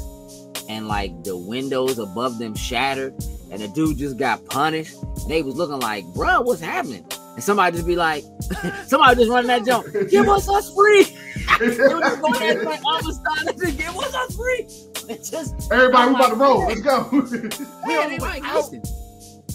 [0.68, 3.14] and like the windows above them shattered,
[3.50, 4.96] and the dude just got punished,
[5.28, 7.04] they was looking like, bruh, what's happening?
[7.34, 8.24] And somebody just be like,
[8.86, 11.04] somebody just running that jump, give us us free.
[11.58, 14.66] Just going at it Amistad give us us free.
[15.08, 16.66] It just Everybody, we about to roll.
[16.66, 17.08] Let's go.
[17.86, 18.54] We only out.
[18.54, 18.82] listen,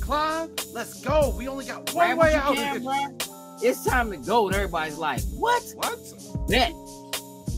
[0.02, 1.34] Climb, let's go.
[1.38, 2.56] We only got one grab way out.
[2.56, 3.18] can.
[3.62, 4.48] It's time to go.
[4.48, 5.64] And everybody's like, what?
[5.76, 5.98] What?
[6.48, 6.74] Bet.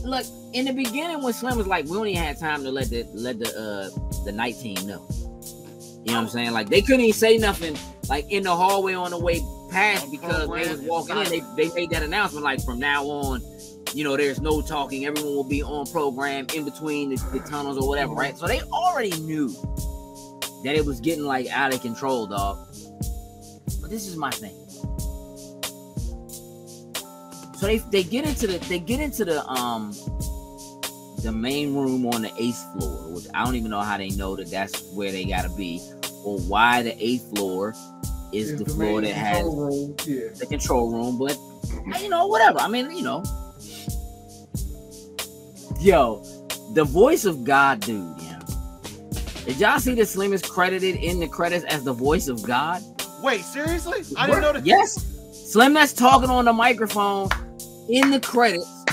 [0.03, 3.05] Look, in the beginning when Slim was like, we only had time to let the
[3.13, 5.05] let the uh the night team know.
[6.03, 6.51] You know what I'm saying?
[6.51, 7.77] Like they couldn't even say nothing
[8.09, 11.25] like in the hallway on the way past because they was walking in.
[11.25, 13.41] They, they made that announcement like from now on,
[13.93, 15.05] you know, there's no talking.
[15.05, 18.37] Everyone will be on program in between the, the tunnels or whatever, right?
[18.37, 19.49] So they already knew
[20.63, 22.57] that it was getting like out of control, dog.
[23.81, 24.66] But this is my thing.
[27.57, 29.91] So they they get into the they get into the um
[31.23, 34.35] the main room on the eighth floor, which I don't even know how they know
[34.35, 35.81] that that's where they gotta be,
[36.23, 37.73] or why the eighth floor
[38.31, 39.95] is It's the floor that has control room.
[40.05, 40.29] Yeah.
[40.37, 41.35] the control room, but
[41.99, 42.59] you know, whatever.
[42.59, 43.23] I mean, you know.
[45.79, 46.23] Yo,
[46.75, 48.39] the voice of God dude, yeah.
[49.45, 52.83] Did y'all see that Slim is credited in the credits as the voice of God?
[53.23, 54.03] Wait, seriously?
[54.15, 54.65] I didn't know that.
[54.65, 55.03] Yes.
[55.51, 57.29] Slim that's talking on the microphone
[57.89, 58.85] in the credits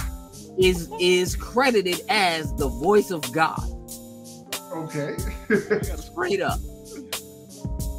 [0.58, 3.60] is is credited as the voice of God.
[4.72, 5.16] Okay.
[5.96, 6.58] Straight up.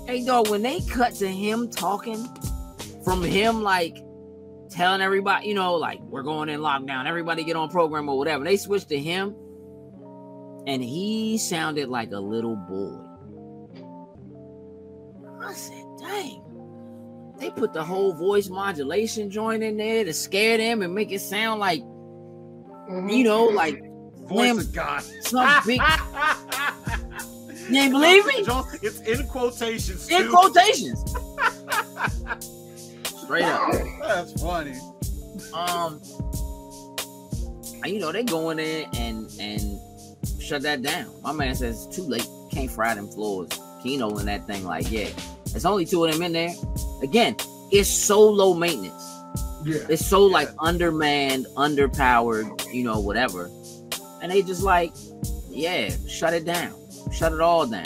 [0.07, 2.27] Hey dog, when they cut to him talking
[3.03, 3.97] from him like
[4.69, 8.43] telling everybody, you know, like we're going in lockdown, everybody get on program or whatever.
[8.43, 9.35] They switched to him
[10.67, 13.01] and he sounded like a little boy.
[15.45, 16.44] I said, dang.
[17.39, 21.19] They put the whole voice modulation joint in there to scare them and make it
[21.19, 21.81] sound like,
[22.89, 23.11] Mhm.
[23.15, 23.81] you know, like
[24.27, 25.03] Voice Slim- of God.
[25.21, 25.81] some big.
[27.69, 28.43] You ain't believe me?
[28.81, 30.09] It's in quotations.
[30.09, 30.29] In too.
[30.31, 31.03] quotations.
[33.23, 33.71] Straight up.
[34.01, 34.75] That's funny.
[35.53, 35.99] Um,
[37.83, 39.79] and, you know they go in there and and
[40.39, 41.07] shut that down.
[41.23, 42.27] My man says it's too late.
[42.51, 43.49] Can't fry them floors.
[43.83, 45.09] Kino in that thing like yeah.
[45.51, 46.53] There's only two of them in there.
[47.01, 47.35] Again,
[47.71, 49.03] it's so low maintenance.
[49.63, 49.79] Yeah.
[49.89, 50.33] It's so Yeah.
[50.33, 53.49] like undermanned, underpowered, you know, whatever.
[54.21, 54.93] And they just like,
[55.49, 56.73] yeah, shut it down.
[57.11, 57.85] Shut it all down.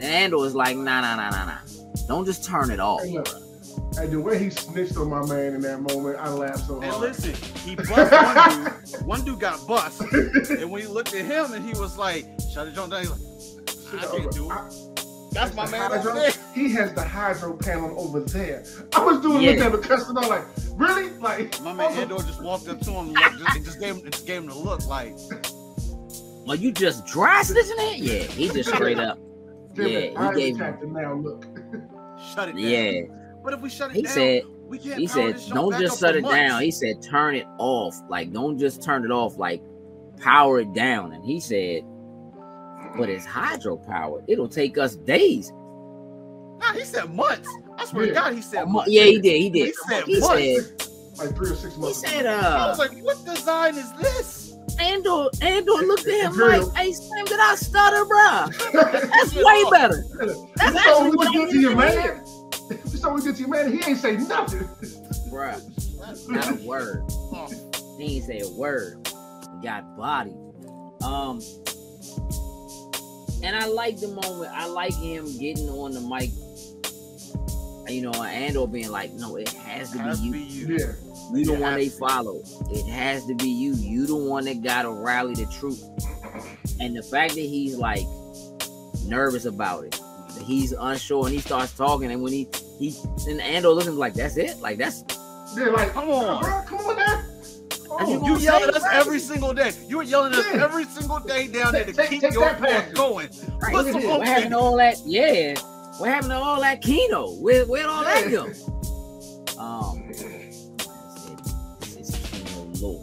[0.00, 1.58] And Andor is like, nah, nah, nah, nah, nah.
[2.08, 3.02] Don't just turn it off.
[3.02, 3.28] Hey, look.
[3.98, 6.84] Hey, the way he snitched on my man in that moment, I laughed so hard.
[6.84, 7.02] And hard.
[7.02, 9.06] listen, he bust one dude.
[9.06, 10.02] One dude got bust.
[10.50, 13.10] And when he looked at him and he was like, shut it Jones down, he's
[13.10, 14.95] like, I can't do it.
[15.36, 16.32] I- That's my man hydro- over there.
[16.54, 18.64] He has the hydro panel over there.
[18.94, 19.50] I was doing Yeah.
[19.50, 20.44] looking at the customer like,
[20.74, 21.10] really?
[21.18, 24.10] Like My man Andor just walked up to him and just, and just gave him,
[24.10, 25.14] just gave him the look like,
[26.46, 27.98] Well, you just dry stitching it?
[27.98, 29.18] Yeah, he just straight up.
[29.74, 31.14] damn yeah, he gave- attacked him now.
[31.14, 31.44] Look,
[32.34, 32.58] shut it down.
[32.60, 33.00] Yeah.
[33.44, 36.16] But if we shut it He down, said, we can't he said, don't just shut
[36.16, 36.62] it months." down.
[36.62, 37.94] He said, turn it off.
[38.08, 39.36] Like, don't just turn it off.
[39.38, 39.62] Like,
[40.20, 41.12] power it down.
[41.12, 41.82] And he said,
[42.96, 44.22] but it's hydropower.
[44.28, 45.52] It'll take us days.
[46.58, 47.48] Nah, he said months.
[47.78, 48.08] I swear Yeah.
[48.08, 48.90] to God, he said months.
[48.90, 49.40] Yeah, he did.
[49.40, 49.66] He did.
[49.68, 50.78] He said He months.
[50.78, 51.76] said, like three or six months.
[51.76, 52.00] he months.
[52.00, 54.56] said, I uh, was like, what design is this?
[54.78, 58.72] Andor, Andor looked at him like, hey, Slim, did I stutter, bruh?
[59.10, 59.42] That's Yeah.
[59.44, 60.04] way better.
[60.56, 62.24] That's you saw actually what what we I to your wanted to man.
[62.92, 63.72] You saw what we did to your man.
[63.72, 64.68] He ain't say nothing.
[65.30, 67.02] Bruh, not a word.
[67.98, 68.98] He ain't say a word.
[69.06, 70.34] He got body.
[71.02, 71.40] Um,
[73.42, 74.50] and I like the moment.
[74.54, 76.30] I like him getting on the mic.
[77.88, 80.44] You know, Andor being like, "No, it has to Has be to you.
[80.44, 80.76] be you.
[80.78, 80.92] Yeah.
[81.32, 81.98] You the It one they has to.
[82.00, 82.42] follow.
[82.72, 83.74] It has to be you.
[83.74, 85.84] You the one that gotta rally the troops.
[86.80, 88.04] And the fact that he's like
[89.04, 90.00] nervous about it,
[90.42, 92.94] he's unsure, and he starts talking, and when he he
[93.28, 95.02] and Andor looking like that's it, like that's
[95.54, 96.42] They're like, Come on.
[96.42, 96.95] bro, come on
[98.00, 98.94] You Oh, You yell at us Right.
[98.96, 99.72] every single day.
[99.88, 100.64] You were yelling at us Yeah.
[100.64, 103.28] every single day down there to Take- keep take your that going.
[103.60, 103.72] Right.
[103.72, 104.10] Put Look at some this.
[104.10, 104.96] hope What happened to all that?
[105.06, 105.54] Yeah.
[105.98, 107.30] What happened to all that Kino?
[107.36, 108.46] Where where'd all that Yeah.
[109.56, 109.60] go?
[109.62, 110.02] Um
[111.80, 113.00] this is Kino Loy.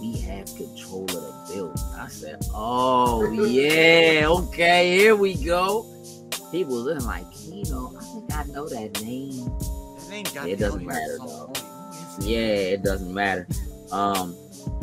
[0.00, 1.82] We have control of the building.
[1.98, 5.86] I said, Oh yeah, okay, here we go.
[6.52, 7.92] People looking like Kino.
[7.98, 9.44] I think I know that name.
[9.98, 11.52] That name got It doesn't matter, though.
[12.18, 12.24] Point.
[12.24, 12.38] Who is it?
[12.38, 13.46] Yeah, it doesn't matter.
[13.92, 14.36] Um,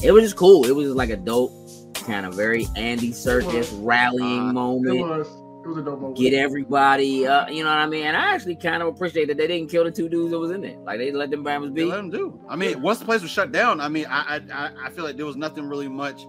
[0.03, 0.65] it was just cool.
[0.65, 1.51] It was like a dope,
[1.93, 4.99] kind of very Andy Serkis rallying Uh, It moment.
[5.01, 5.27] was.
[5.63, 6.17] It was a dope moment.
[6.19, 8.05] Get everybody, uh, you know what I mean.
[8.05, 10.51] And I actually kind of appreciate that they didn't kill the two dudes that was
[10.51, 10.77] in there.
[10.85, 11.85] Like they let them Bama's They be.
[11.85, 12.39] let him do.
[12.47, 15.03] I mean, once the place was shut down, I mean, I I, I- I feel
[15.03, 16.27] like there was nothing really much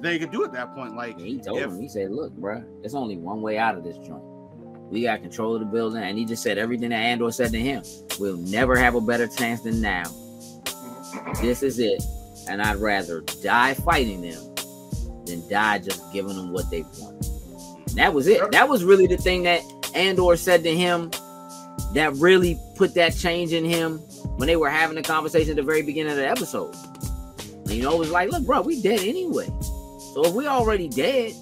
[0.00, 0.96] they could do at that point.
[0.96, 3.76] Like, And he told if- him, he said, "Look, bruh, it's only one way out
[3.76, 4.22] of this joint.
[4.92, 7.58] We got control of the building." And he just said everything that Andor said to
[7.58, 7.82] him.
[8.20, 10.04] We'll never have a better chance than now.
[11.40, 12.02] This is it,
[12.48, 14.54] and I'd rather die fighting them
[15.24, 17.26] than die just giving them what they want.
[17.88, 18.52] And that was it.
[18.52, 19.62] That was really the thing that
[19.94, 21.10] Andor said to him
[21.94, 23.98] that really put that change in him
[24.36, 26.74] when they were having the conversation at the very beginning of the episode.
[27.64, 29.46] And, you know, it was like, look, bro, we dead anyway.
[30.14, 31.34] So if we already dead,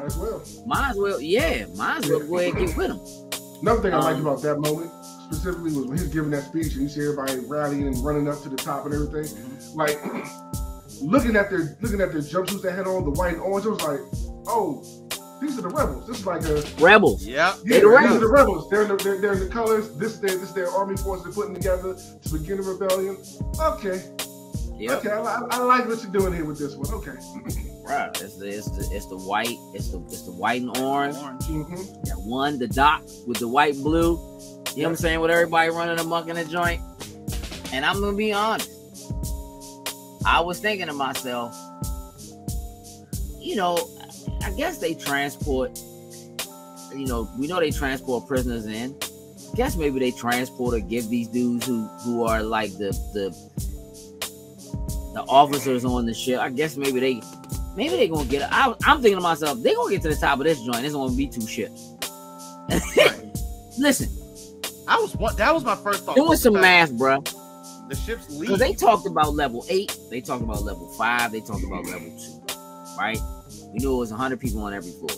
[0.00, 0.42] Might as well.
[0.66, 3.60] might as well, yeah, might as well go ahead and get with him.
[3.62, 4.90] Another thing I liked Um, about that moment
[5.26, 8.26] specifically was when he was giving that speech and you see everybody rallying and running
[8.28, 9.28] up to the top and everything.
[9.74, 9.98] Like
[11.02, 13.70] looking at their looking at their jumpsuits they had on, the white and orange, it
[13.70, 14.00] was like,
[14.46, 14.82] oh,
[15.40, 16.06] these are the rebels.
[16.06, 17.26] This is like a Rebels.
[17.26, 18.16] yeah, yeah, They the these rebels.
[18.16, 18.70] are the rebels.
[18.70, 19.94] They're in the, they're, they're in the colors.
[19.96, 23.16] This their this their army force they're putting together to begin a rebellion.
[23.60, 24.02] Okay,
[24.80, 24.98] Yep.
[24.98, 26.90] okay, I, I, I like what you're doing here with this one.
[26.92, 27.12] Okay,
[27.84, 28.08] Right.
[28.22, 31.16] It's the, it's the it's the white, it's the it's the white and orange.
[31.16, 31.42] orange.
[31.42, 32.02] mm-hmm.
[32.04, 34.12] That one, the dot with the white and blue.
[34.74, 35.20] You know what I'm saying?
[35.20, 36.80] With everybody running amok in the joint.
[37.72, 38.70] And I'm gonna be honest.
[40.24, 41.54] I was thinking to myself,
[43.38, 43.76] you know,
[44.42, 45.76] I guess they transport,
[46.94, 48.94] you know, we know they transport prisoners in.
[49.56, 53.34] guess maybe they transport or give these dudes who who are like the the
[55.12, 56.40] the officers on the ship.
[56.40, 57.22] I guess maybe they
[57.76, 58.48] maybe they gonna get.
[58.52, 60.84] I, I'm thinking to myself, they gonna get to the top of this joint.
[60.84, 61.94] It's gonna be two ships.
[63.78, 64.08] Listen,
[64.86, 65.34] I was one.
[65.36, 66.16] That was my first thought.
[66.16, 67.22] doing some math, bro.
[67.88, 68.38] The ship's.
[68.38, 72.08] Because they talked about level eight, they talked about level five, they talked about level
[72.18, 73.18] two, right?
[73.72, 75.10] We knew it was 100 people on every floor.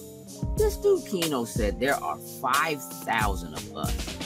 [0.56, 4.18] This dude Kino said there are 5,000 of us.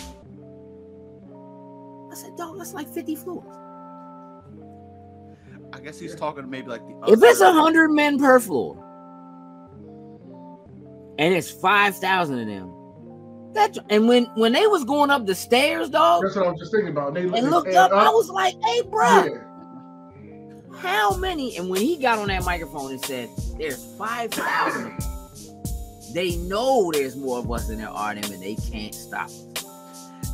[2.11, 3.66] I said, dog, that's like 50 floors.
[5.77, 7.13] I, guess he's talking to maybe like the.
[7.13, 8.83] If it's a hundred men per floor,
[11.19, 15.35] and it's five thousand of them, that and when when they was going up the
[15.35, 17.15] stairs, dog, That's what I was just thinking about.
[17.15, 20.79] They, and they looked add up, I was like, "Hey, bro, yeah.
[20.79, 24.99] how many?" And when he got on that microphone and said, "There's five thousand of
[24.99, 29.27] them," they know there's more of us than there are them, and they can't stop.
[29.27, 29.55] us.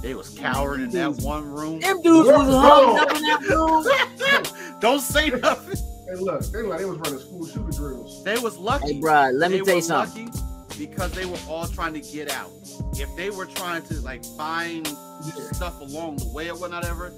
[0.02, 1.81] they was cowering in that one room.
[1.81, 4.52] Them dudes was hugged up in that room.
[4.83, 5.79] Don't say nothing.
[6.09, 8.23] Hey, look, they like they was running school shooter drills.
[8.25, 8.95] They was lucky.
[8.95, 10.27] Hey, bro, let me They tell you were something.
[10.27, 10.38] lucky
[10.79, 12.51] because they were all trying to get out.
[12.95, 15.45] If they were trying to like find Yeah.
[15.53, 17.12] stuff along the way or whatever,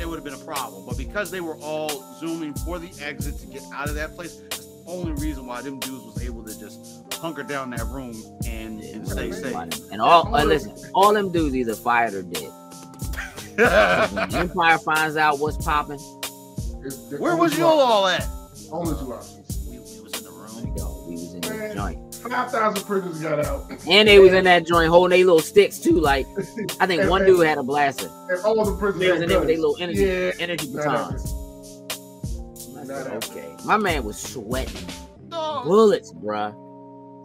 [0.00, 0.86] it would have been a problem.
[0.86, 4.36] But because they were all zooming for the exit to get out of that place,
[4.48, 8.14] that's the only reason why them dudes was able to just hunker down that room
[8.46, 9.54] and, and stay safe.
[9.90, 12.50] And all uh, listen, all them dudes either fired or dead.
[14.34, 15.98] Empire finds out what's popping,
[16.84, 17.90] It's- it's Where was you options.
[17.90, 18.28] all at?
[18.70, 19.66] Only two options.
[19.68, 20.74] We, we was in the room.
[20.76, 21.04] go.
[21.06, 21.76] We was in that Man.
[21.76, 25.40] joint, Five thousand prisoners got out, and they was in that joint holding their little
[25.40, 25.98] sticks too.
[26.00, 26.26] Like
[26.80, 28.08] I think And- one dude had a blaster.
[28.30, 30.84] and all the prisoners They was in there with their little energy Yeah, energy not
[30.84, 31.34] batons.
[32.76, 33.44] I Not said, happening.
[33.44, 34.86] okay, my man was sweating
[35.30, 35.62] No.
[35.64, 36.54] bullets, bruh.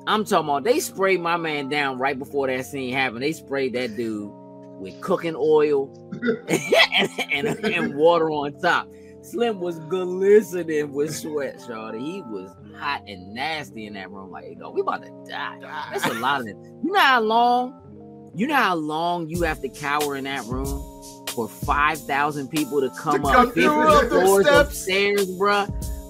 [0.08, 3.22] I'm talking about they sprayed my man down right before that scene happened.
[3.24, 4.32] They sprayed that dude
[4.80, 5.92] with cooking oil
[6.50, 8.88] and, and, and water on top.
[9.32, 12.00] Slim was glistening with sweat, shawty.
[12.00, 14.32] He was hot and nasty in that room.
[14.32, 15.58] Like, dog, we about to die.
[15.92, 16.56] That's a lot of it.
[16.84, 18.32] You know how long?
[18.36, 20.68] You know how long you have to cower in that room
[21.34, 25.68] for five thousand people to come To up 50 through up the floors upstairs, bruh?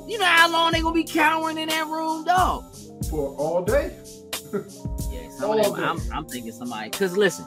[0.08, 2.66] You know how long they gonna be cowering in that room, dog?
[3.10, 3.96] for all day.
[5.12, 5.84] Yeah, of them, day.
[5.84, 6.90] I'm, I'm thinking somebody.
[6.90, 7.46] Cause listen,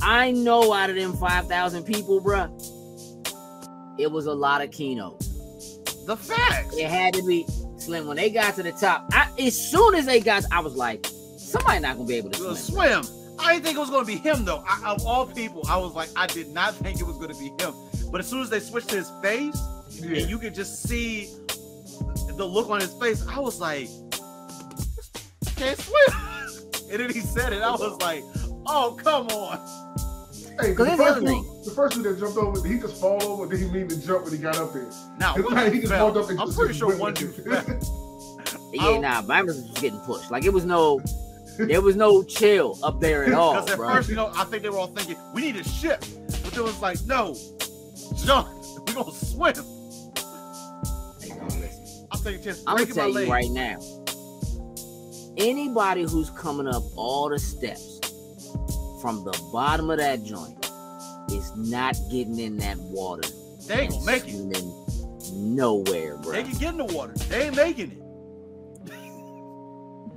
[0.00, 2.48] I know out of them five thousand people, bruh,
[3.98, 5.28] it was a lot of keynotes.
[6.06, 6.76] The facts.
[6.76, 7.46] It had to be
[7.78, 9.08] slim when they got to the top.
[9.12, 11.06] I, as soon as they got, I was like,
[11.38, 13.02] somebody not gonna be able to swim.
[13.02, 13.22] swim.
[13.38, 14.64] I didn't think it was going to be him though.
[14.66, 17.38] I, of all people, I was like, I did not think it was going to
[17.38, 17.74] be him.
[18.10, 19.54] But as soon as they switched to his face,
[19.90, 20.20] Yeah.
[20.22, 21.28] and you could just see
[22.36, 23.88] the look on his face, I was like,
[25.56, 25.96] can't swim.
[26.90, 27.62] and then he said it.
[27.62, 28.24] I was like,
[28.66, 29.58] oh come on.
[30.60, 32.78] Hey, 'Cause the the first, other dude, the first dude that jumped over, did he
[32.78, 33.42] just fall over?
[33.44, 34.88] Or did he mean to jump when he got up there?
[35.18, 36.06] Now It's like he just fell.
[36.06, 37.82] walked up and I'm just- pretty just sure went one with dude
[38.72, 40.30] Yeah, nah, mine was just getting pushed.
[40.30, 41.00] Like it was no,
[41.58, 43.88] there was no chill up there at all, Because at bro.
[43.94, 46.02] first, you know, I think they were all thinking we need a ship,
[46.42, 47.36] but there was like, no,
[48.24, 48.48] jump,
[48.86, 49.54] we gonna swim.
[51.20, 52.06] Hey, no, listen.
[52.10, 52.54] I'm taking a.
[52.66, 53.26] I'm gonna breaking my tell leg.
[53.26, 53.78] you right now.
[55.36, 57.95] Anybody who's coming up all the steps
[59.06, 60.68] from the bottom of that joint
[61.30, 63.22] is not getting in that water.
[63.68, 64.32] They ain't gonna make it.
[64.32, 66.32] swimming Nowhere, bro.
[66.32, 67.12] They can get in the water.
[67.28, 67.98] They ain't making it.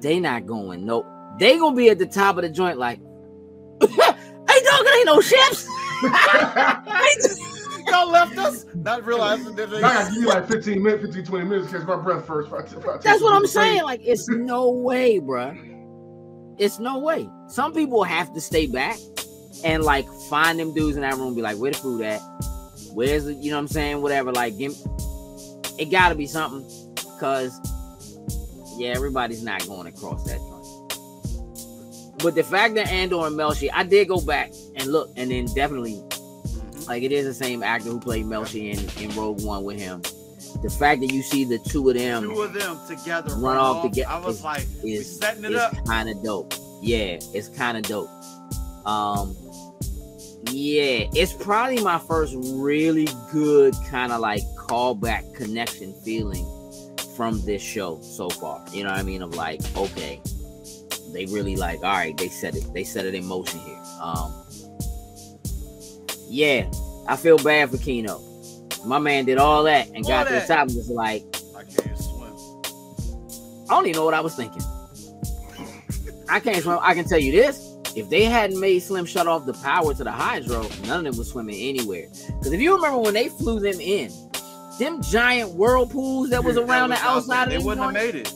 [0.01, 0.87] They not going.
[0.87, 1.05] Nope.
[1.37, 2.97] They gonna be at the top of the joint like,
[3.79, 4.15] hey dog,
[4.47, 5.67] it ain't no ships.
[7.91, 10.11] Y'all left us, not realizing that I gotta they.
[10.15, 12.47] give you like 15 minutes, 15, 20 minutes to catch my breath first.
[12.51, 13.83] if I- if I take That's what I'm saying.
[13.83, 15.78] Like, it's no way, bruh.
[16.59, 17.29] It's no way.
[17.47, 18.97] Some people have to stay back
[19.63, 22.19] and like find them dudes in that room, be like, where the food at?
[22.93, 24.01] Where's the, you know what I'm saying?
[24.01, 24.33] Whatever.
[24.33, 24.73] Like, give,
[25.77, 26.65] it gotta be something.
[27.19, 27.57] Cause
[28.77, 32.19] yeah, everybody's not going across that joint.
[32.21, 35.45] But the fact that Andor and Melshi, I did go back and look, and then
[35.55, 36.01] definitely
[36.87, 40.01] like it is the same actor who played Melshi in, in Rogue One with him.
[40.61, 43.83] The fact that you see the two of them Two of them together Run off
[43.83, 45.73] together I was is- like, is setting it up.
[45.85, 46.53] kind of dope.
[46.81, 48.09] Yeah, it's kind of dope.
[48.85, 49.35] Um,
[50.51, 56.45] yeah, it's probably my first really good kind of like callback connection feeling
[57.15, 58.63] from this show so far.
[58.71, 59.21] You know what I mean?
[59.21, 60.21] Of like, okay,
[61.13, 63.77] they really like, all right, they set it, they set it in motion here.
[64.01, 64.33] Um,
[66.29, 66.69] yeah,
[67.07, 68.19] I feel bad for Kino.
[68.85, 70.47] My man did all that and All got to the that.
[70.47, 71.23] top and just like,
[71.55, 72.33] I can't swim.
[73.69, 74.61] I don't even know what I was thinking.
[76.29, 76.79] I can't swim.
[76.81, 77.65] I can tell you this.
[77.95, 81.17] If they hadn't made Slim shut off the power to the hydro, none of them
[81.17, 82.07] was swimming anywhere.
[82.37, 84.11] Because if you remember when they flew them in,
[84.77, 87.85] them giant whirlpools that was Yeah, around the That was outside They of the wouldn't
[87.85, 88.33] have made it.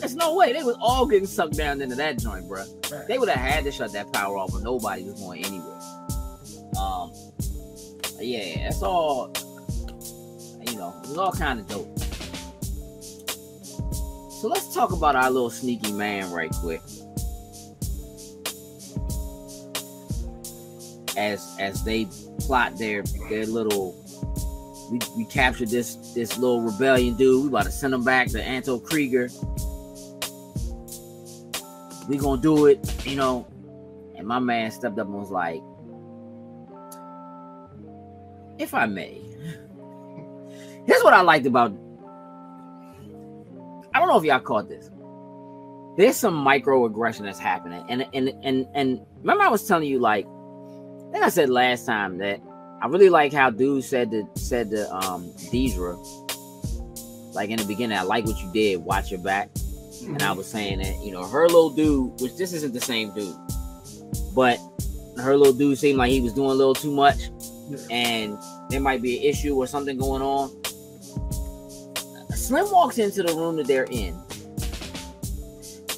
[0.00, 0.52] There's no way.
[0.52, 2.62] They was all getting sucked down into that joint, bro.
[2.84, 3.06] Facts.
[3.08, 5.78] They would have had to shut that power off, but nobody was going anywhere.
[6.78, 7.10] Um,
[8.22, 9.32] yeah, that's all.
[10.66, 11.98] You know, it's all kind of dope.
[14.40, 16.80] So let's talk about our little sneaky man right quick.
[21.16, 22.06] As as they
[22.40, 23.94] plot their their little
[24.90, 27.42] we, we captured this this little rebellion dude.
[27.42, 29.30] We about to send him back to Anto Kreegyr.
[32.08, 33.46] We gonna do it, you know.
[34.16, 35.62] And my man stepped up and was like,
[38.62, 39.20] if I may.
[40.86, 41.72] Here's what I liked about
[43.94, 44.90] I don't know if y'all caught this.
[45.96, 47.84] There's some microaggression that's happening.
[47.88, 51.84] And and and and remember I was telling you like I think I said last
[51.84, 52.40] time that
[52.80, 55.96] I really like how dude said to said to um Deidre,
[57.34, 59.50] like in the beginning, I like what you did, watch your back.
[59.52, 60.14] Mm-hmm.
[60.14, 63.14] And I was saying that, you know, her little dude, which this isn't the same
[63.14, 63.36] dude,
[64.34, 64.58] but
[65.18, 67.30] her little dude seemed like he was doing a little too much,
[67.68, 67.78] yeah.
[67.90, 68.38] and
[68.72, 70.50] there might be an issue or something going on.
[72.34, 74.14] Slim walks into the room that they're in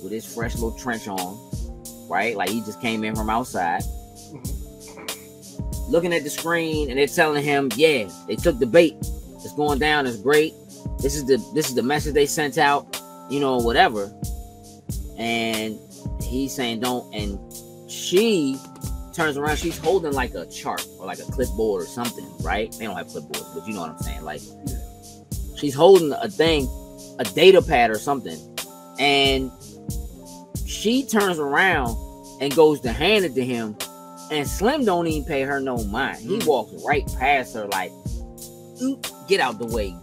[0.02, 2.36] with his fresh little trench on, right?
[2.36, 3.82] Like he just came in from outside
[5.88, 8.96] looking at the screen and they're telling him, yeah, they took the bait.
[9.00, 10.06] It's going down.
[10.06, 10.54] It's great.
[11.00, 13.00] This is the this is the message they sent out,
[13.30, 14.12] you know, whatever.
[15.18, 15.78] And
[16.22, 17.14] he's saying don't.
[17.14, 17.38] And
[17.90, 18.58] she
[19.14, 19.56] turns around.
[19.58, 22.74] She's holding like a chart or like a clipboard or something, right?
[22.78, 24.22] They don't have clipboards, but you know what I'm saying.
[24.22, 24.40] Like
[25.56, 26.68] she's holding a thing,
[27.18, 28.38] a data pad or something,
[28.98, 29.50] and
[30.66, 31.96] she turns around
[32.40, 33.76] and goes to hand it to him
[34.30, 36.18] and Slim don't even pay her no mind.
[36.18, 36.46] He mm.
[36.46, 37.92] walks right past her, like,
[39.28, 39.94] get out the way,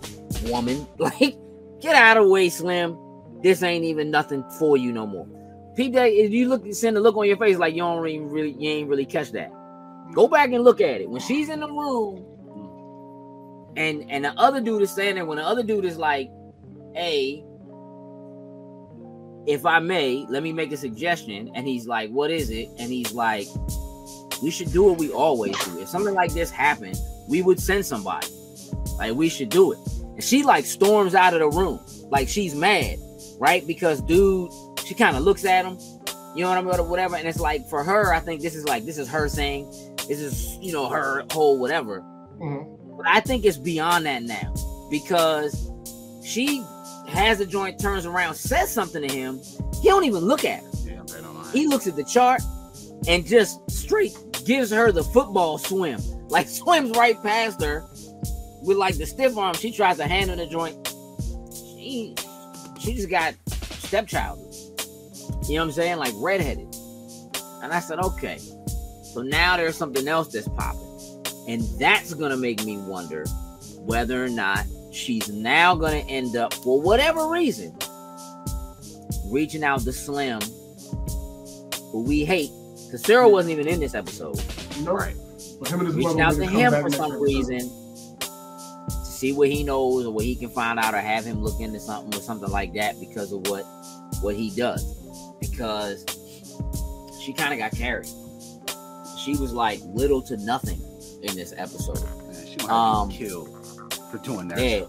[0.49, 0.88] woman.
[0.97, 1.36] Like,
[1.82, 2.97] get out of the way, Slim.
[3.41, 5.28] This ain't even nothing for you no more.
[5.76, 8.51] People, if you look, send a look on your face like you don't even really,
[8.51, 9.51] you ain't really catch that.
[10.13, 11.09] Go back and look at it.
[11.09, 12.26] When she's in the room,
[13.78, 16.30] and and the other dude is standing, when the other dude is like,
[16.93, 17.45] "Hey,
[19.47, 22.91] if I may, let me make a suggestion," and he's like, "What is it?" And
[22.91, 23.47] he's like,
[24.41, 25.80] we should do what we always do.
[25.80, 28.28] If something like this happened, we would send somebody.
[28.97, 29.80] Like we should do it.
[30.01, 31.80] And she like storms out of the room.
[32.09, 32.97] Like she's mad,
[33.39, 33.65] right?
[33.65, 34.51] Because dude,
[34.91, 35.77] she kind of looks at him,
[36.35, 37.15] you know what I mean, or whatever.
[37.15, 39.71] And it's like for her, I think this is like this is her saying,
[40.09, 42.01] this is you know her whole whatever.
[42.41, 42.97] Mm-hmm.
[42.97, 44.53] But I think it's beyond that now
[44.89, 45.71] because
[46.25, 46.61] she
[47.07, 49.39] has the joint, turns around, says something to him.
[49.81, 50.69] He don't even look at her.
[50.83, 52.41] Yeah, he looks at the chart
[53.07, 54.13] and just straight
[54.45, 57.85] gives her the football swim, like swims right past her
[58.61, 59.53] with like the stiff arm.
[59.53, 60.85] She tries to handle the joint.
[61.77, 62.13] She
[62.77, 63.35] she just got
[63.91, 64.50] stepchild.
[65.47, 65.97] You know what I'm saying?
[65.97, 66.75] Like redheaded.
[67.63, 68.39] And I said, okay.
[69.13, 70.87] So now there's something else that's popping.
[71.47, 73.25] And that's gonna make me wonder
[73.79, 77.75] whether or not she's now gonna end up, for whatever reason,
[79.25, 80.39] reaching out to Slim,
[81.91, 82.51] who we hate
[82.91, 84.35] because Syril wasn't even in this episode.
[84.81, 84.93] No.
[84.93, 85.15] Right.
[85.59, 87.59] But him and his Reaching out to him for some reason
[88.19, 91.61] to see what he knows or what he can find out or have him look
[91.61, 93.63] into something or something like that because of what
[94.21, 95.00] what he does.
[95.41, 96.05] Because
[97.23, 98.07] she kind of got carried.
[99.17, 100.81] She was like little to nothing
[101.23, 101.99] in this episode.
[102.47, 103.49] She might um, killed
[104.09, 104.59] for doing that.
[104.59, 104.85] Yeah.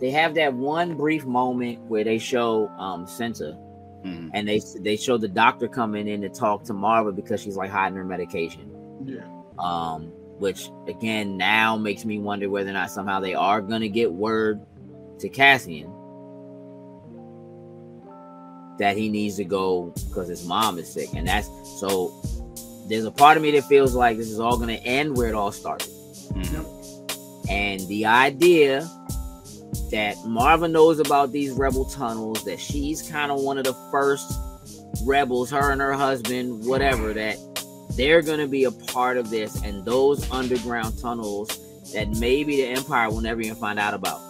[0.00, 3.58] They have that one brief moment where they show um Cinta
[4.04, 4.28] Mm-hmm.
[4.34, 7.70] And they they showed the doctor coming in to talk to Marva because she's like
[7.70, 8.70] hiding her medication.
[9.04, 9.24] Yeah.
[9.58, 14.12] Um, which again now makes me wonder whether or not somehow they are gonna get
[14.12, 14.60] word
[15.20, 15.90] to Cassian
[18.78, 21.48] that he needs to go because his mom is sick, and that's
[21.78, 22.12] so.
[22.88, 25.34] There's a part of me that feels like this is all gonna end where it
[25.34, 27.50] all started, mm-hmm.
[27.50, 28.88] and the idea
[29.90, 34.32] that Marva knows about these rebel tunnels, that she's kind of one of the first
[35.04, 37.36] rebels, her and her husband, whatever, that
[37.96, 41.60] they're going to be a part of this, and those underground tunnels
[41.92, 44.20] that maybe the Empire will never even find out about,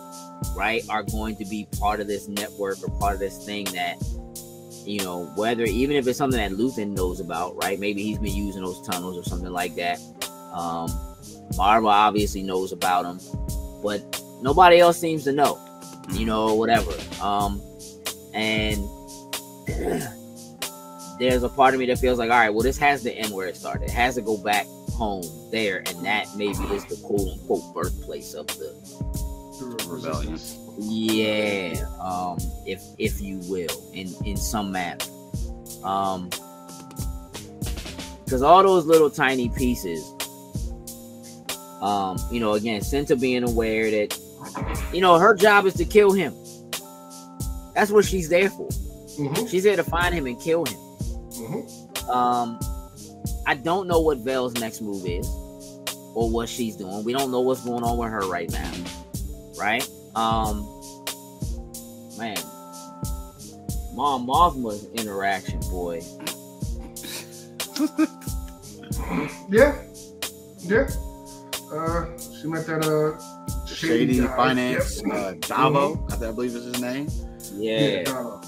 [0.56, 3.96] right, are going to be part of this network or part of this thing that,
[4.84, 8.34] you know, whether even if it's something that Luthen knows about, right, maybe he's been
[8.34, 10.00] using those tunnels or something like that.
[10.52, 10.90] Um,
[11.56, 13.20] Marva obviously knows about them,
[13.82, 15.58] but nobody else seems to know,
[16.12, 16.92] you know, whatever.
[17.22, 17.60] Um,
[18.34, 18.78] and
[21.18, 23.32] there's a part of me that feels like, all right, well, this has to end
[23.32, 23.84] where it started.
[23.84, 28.34] It has to go back home there, and that maybe is the quote unquote birthplace
[28.34, 28.74] of the
[29.62, 30.38] rebellion.
[30.78, 35.04] Yeah, um, if if you will, in in some manner,
[35.84, 36.30] um,
[38.24, 40.02] because all those little tiny pieces,
[41.80, 44.18] um, you know, again, Cinta being aware that
[44.92, 46.34] you know, her job is to kill him.
[47.74, 48.68] That's what she's there for.
[48.68, 49.46] Mm-hmm.
[49.46, 50.74] She's there to find him and kill him.
[50.74, 52.10] Mm-hmm.
[52.10, 52.58] Um,
[53.46, 55.26] I don't know what Vel's next move is.
[56.14, 57.04] or what she's doing.
[57.04, 58.72] We don't know what's going on with her right now,
[59.58, 59.86] right?
[60.14, 60.62] Um,
[62.18, 62.36] man,
[63.94, 66.00] Mon Mothma's interaction, boy.
[69.50, 69.76] Yeah,
[70.60, 70.86] yeah.
[71.72, 72.06] Uh,
[72.40, 74.36] she met that uh Shady guy.
[74.36, 75.12] Finance, Yep.
[75.14, 77.08] uh, Davo, I think- I believe is his name.
[77.52, 78.40] Yeah, Donna.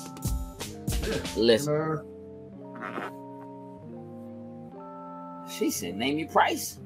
[1.06, 1.16] Yeah.
[1.36, 2.96] listen, And,
[4.78, 6.78] uh, she said, "Name your price."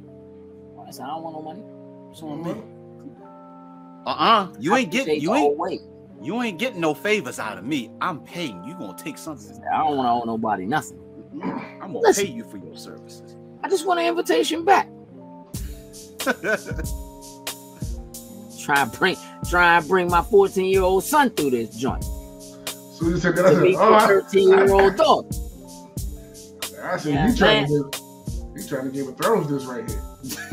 [0.87, 1.63] I said, "I don't want no money."
[2.09, 2.55] What's on me?
[4.11, 4.53] Uh-uh.
[4.59, 5.81] You ain't getting you ain't whole weight.
[6.23, 7.91] you ain't getting no favors out of me.
[8.01, 8.63] I'm paying.
[8.65, 9.63] You gonna take something.
[9.73, 10.99] I don't want to owe nobody nothing.
[11.43, 12.27] I'm gonna Listen.
[12.27, 13.37] pay you for your services.
[13.63, 14.89] I just want an invitation back.
[18.65, 19.17] Try and bring,
[19.49, 22.05] try and bring my 14 year old son through this joint.
[22.05, 23.47] so you said that.
[23.79, 25.29] Oh, I To said, oh, 13 year old daughter.
[26.83, 28.01] I said Yeah, you trying to give,
[28.63, 30.03] you trying to Game of Thrones this right here.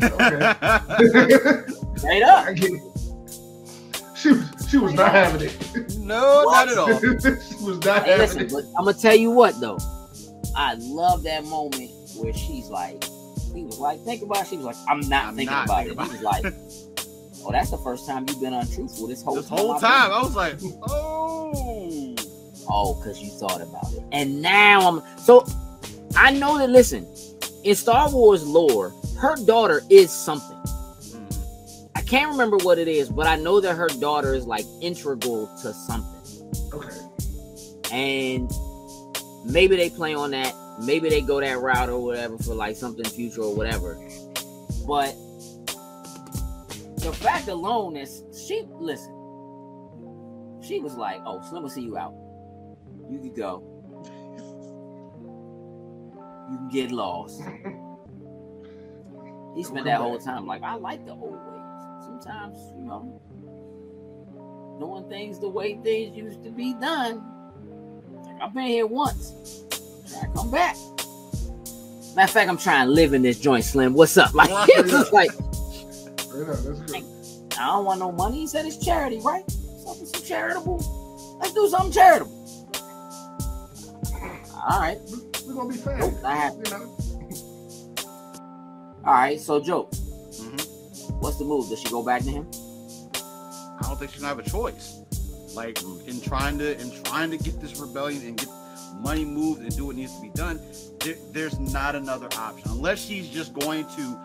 [0.00, 1.62] Okay.
[1.96, 2.46] Straight up.
[2.46, 2.80] I get it.
[4.70, 5.96] She was not having it.
[5.98, 6.66] no, What?
[6.66, 7.00] not at all.
[7.00, 8.52] she was not Hey, having listen, it.
[8.52, 9.78] but I'm gonna tell you what though.
[10.56, 13.02] I love that moment where she's like,
[13.54, 14.48] he was like, think about it.
[14.48, 16.06] She was like, I'm not I'm thinking not about thinking it.
[16.06, 16.44] He was like,
[17.46, 19.58] oh, that's the first time you've been untruthful this whole This time.
[19.58, 20.54] whole I've time, I was like,
[20.88, 22.14] oh.
[22.70, 24.02] Oh, because you thought about it.
[24.12, 25.46] And now I'm so
[26.16, 27.06] I know that listen,
[27.64, 30.56] in Star Wars lore, her daughter is something.
[32.08, 35.46] I can't remember what it is, but I know that her daughter is like integral
[35.60, 36.50] to something.
[36.72, 36.96] Okay.
[37.92, 38.50] And
[39.44, 40.54] maybe they play on that.
[40.82, 44.00] Maybe they go that route or whatever for like something future or whatever.
[44.86, 45.14] But
[46.96, 49.12] the fact alone is she listen.
[50.62, 52.14] She was like, "Oh, so Slim will see you out.
[53.10, 53.62] You can go.
[56.50, 57.42] You can get lost."
[59.56, 61.47] He spent that whole time like, "I like the old.
[62.20, 63.20] Sometimes, you know,
[64.80, 67.24] doing things the way things used to be done.
[68.40, 69.64] I've been here once.
[69.70, 70.76] To come back.
[72.16, 73.94] Matter of fact, I'm trying to live in this joint, Slim.
[73.94, 74.34] What's up?
[74.34, 75.30] Like, it's just like,
[76.30, 77.04] good.
[77.56, 78.40] I don't want no money.
[78.40, 79.48] He said it's charity, right?
[79.50, 81.38] Something some charitable.
[81.40, 82.34] Let's do something charitable.
[84.68, 84.98] All right.
[85.46, 86.00] We're gonna be fans.
[86.00, 86.72] Nope, not happening.
[87.30, 88.04] You.
[89.04, 89.40] All right.
[89.40, 89.88] So, Joe.
[91.20, 91.68] What's the move?
[91.68, 92.50] Does she go back to him?
[93.14, 95.00] I don't think she's gonna have a choice.
[95.54, 98.48] Like in trying to in trying to get this rebellion and get
[99.00, 100.60] money moved and do what needs to be done,
[101.04, 104.18] there, there's not another option unless she's just going to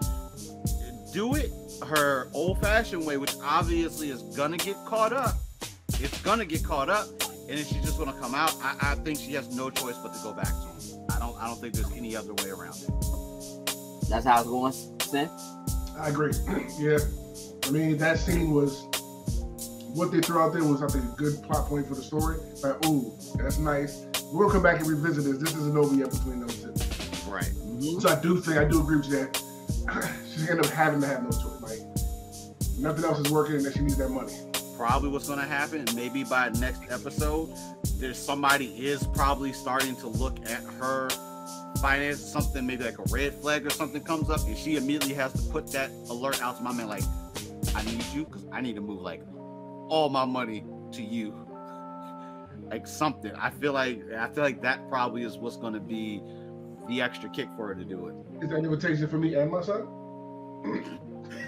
[1.14, 1.52] do it
[1.86, 5.36] her old-fashioned way, which obviously is gonna get caught up.
[6.00, 7.08] It's gonna get caught up,
[7.48, 8.56] and then she's just gonna come out.
[8.62, 11.06] I, I think she has no choice but to go back to him.
[11.12, 11.38] I don't.
[11.42, 14.10] I don't think there's any other way around it.
[14.10, 15.30] That's how it's going, Slim?
[16.00, 16.34] I agree.
[16.80, 16.98] yeah.
[17.66, 18.84] I mean, that scene was
[19.94, 22.38] what they threw out there was, I think, a good plot point for the story.
[22.64, 24.06] Like, ooh, that's nice.
[24.32, 25.38] We're gonna come back and revisit this.
[25.38, 26.72] This isn't over yet between those two.
[27.32, 27.46] Right.
[27.46, 28.02] Mhm.
[28.02, 29.42] So I do think I do agree with you that
[30.34, 31.62] she's gonna end up having to have no choice.
[31.62, 34.34] Like nothing else is working, and that she needs that money.
[34.76, 37.48] probably what's going to happen maybe by next episode
[38.00, 41.08] there's somebody is probably starting to look at her
[41.82, 45.34] finance something maybe like a red flag or something comes up and she immediately has
[45.34, 47.04] to put that alert out to my man like
[47.76, 49.22] i need you because i need to move like
[49.90, 51.34] all my money to you
[52.70, 56.22] like something i feel like i feel like that probably is what's going to be
[56.88, 59.50] the extra kick for her to do it Is that an invitation for me and
[59.52, 59.88] my son?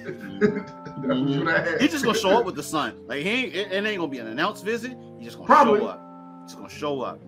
[0.05, 1.81] that was what I had.
[1.81, 3.05] He's just gonna show up with the son.
[3.07, 4.97] Like he ain't, it, it ain't gonna be an announced visit.
[5.17, 5.79] He's just gonna Probably.
[5.79, 6.01] show up.
[6.45, 7.19] He's gonna show up.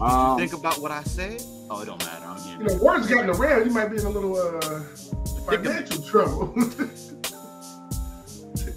[0.00, 1.40] Um, Think about what I said.
[1.70, 2.24] Oh, it don't matter.
[2.26, 3.66] I'm You getting know, words gotten around.
[3.66, 4.80] You might be in a little uh,
[5.46, 6.46] financial trouble.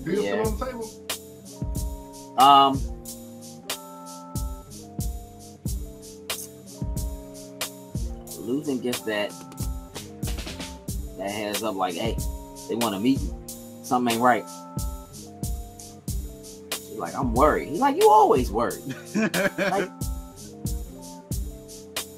[0.06, 0.44] Deal Yeah.
[0.44, 0.88] still on the table.
[2.40, 2.80] Um,
[8.40, 9.32] Luthen gets that
[11.18, 12.16] that heads up like, hey,
[12.70, 13.36] they want to meet you.
[13.84, 14.46] Something ain't right.
[16.72, 17.70] She's like, I'm worried.
[17.70, 18.82] He's like, you always worried.
[19.16, 19.90] Like,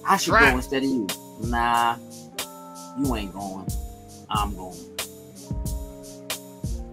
[0.05, 0.51] I should Trapped.
[0.51, 1.07] go instead of you.
[1.43, 1.95] Nah,
[2.99, 3.67] you ain't going.
[4.29, 4.77] I'm going.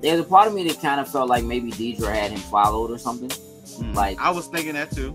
[0.00, 2.90] There's a part of me that kind of felt like maybe Deidre had him followed
[2.90, 3.28] or something.
[3.30, 3.94] Mhm.
[3.94, 5.14] Like- I was thinking that too.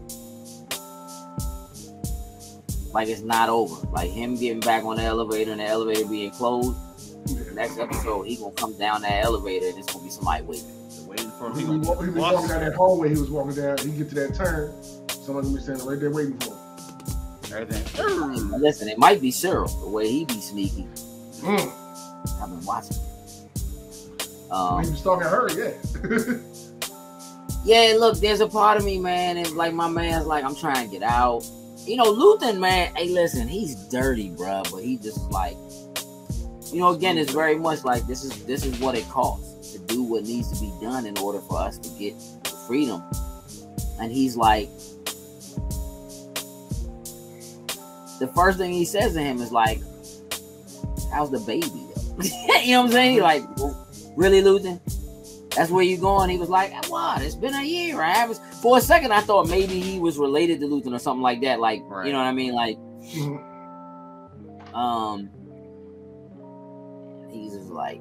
[2.93, 3.87] like it's not over.
[3.87, 6.77] Like him getting back on the elevator and the elevator being closed.
[7.25, 7.39] Yeah.
[7.53, 10.65] Next episode, he gonna come down that elevator and it's gonna be somebody waiting.
[10.89, 11.55] They're waiting for him.
[11.55, 12.33] He He was, gonna he get was bust.
[12.35, 13.09] walking down that hallway.
[13.09, 13.77] He was walking down.
[13.79, 14.73] He get to that turn.
[15.25, 16.52] Someone gonna be standing right there waiting for him.
[17.53, 18.49] Everything.
[18.59, 20.87] Listen, it might be Syril the way he be sneaky.
[21.41, 21.71] Mm.
[22.41, 22.97] I've been watching.
[24.49, 26.37] Um, when he was talking her, yeah.
[27.91, 30.87] yeah, look, there's a part of me, man, and like my man's like, I'm trying
[30.87, 31.43] to get out.
[31.85, 35.55] You know, Luthen, man, hey, listen, he's dirty, bro, but he just like,
[36.71, 39.79] you know, again, it's very much like this is this is what it costs to
[39.79, 42.13] do what needs to be done in order for us to get
[42.67, 43.03] freedom.
[43.99, 44.69] And he's like,
[48.23, 49.81] the first thing he says to him is like,
[51.11, 51.67] "How's the baby?"
[52.63, 53.15] you know what I'm saying?
[53.15, 53.43] He Like,
[54.15, 54.79] really, Luthen?
[55.53, 56.29] That's where you going?
[56.29, 57.21] He was like, "What?
[57.21, 58.01] It's been a year.
[58.01, 61.21] I haven't." For a second, I thought maybe he was related to Luthen or something
[61.21, 61.59] like that.
[61.59, 62.07] Like, right.
[62.07, 62.53] you know what I mean?
[62.53, 64.73] Like, mm-hmm.
[64.73, 65.29] um,
[67.29, 67.99] he's just like,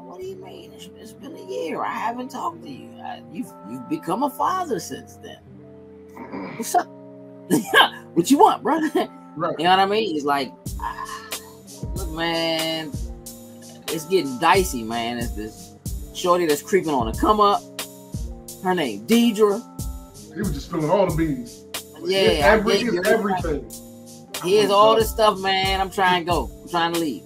[0.00, 0.72] "What do you mean?
[0.72, 1.82] It's, it's been a year.
[1.82, 2.90] I haven't talked to you.
[3.02, 5.38] I, you've you've become a father since then.
[6.56, 7.01] What's up?"
[8.14, 8.80] what you want, bro?
[9.34, 9.54] Right.
[9.58, 10.14] You know what I mean?
[10.14, 11.30] It's like, ah,
[11.94, 12.92] look, man,
[13.88, 15.16] it's getting dicey, man.
[15.16, 15.74] It's this
[16.14, 17.62] shorty that's creeping on a come up.
[18.62, 19.62] Her name Deidre.
[20.34, 21.64] He was just spilling all the beans.
[22.02, 23.70] Yeah, every, everything.
[24.44, 25.80] Here's all this stuff, man.
[25.80, 26.50] I'm trying to go.
[26.62, 27.22] I'm trying to leave.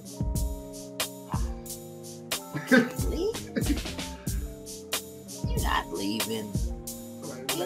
[2.71, 2.93] leave?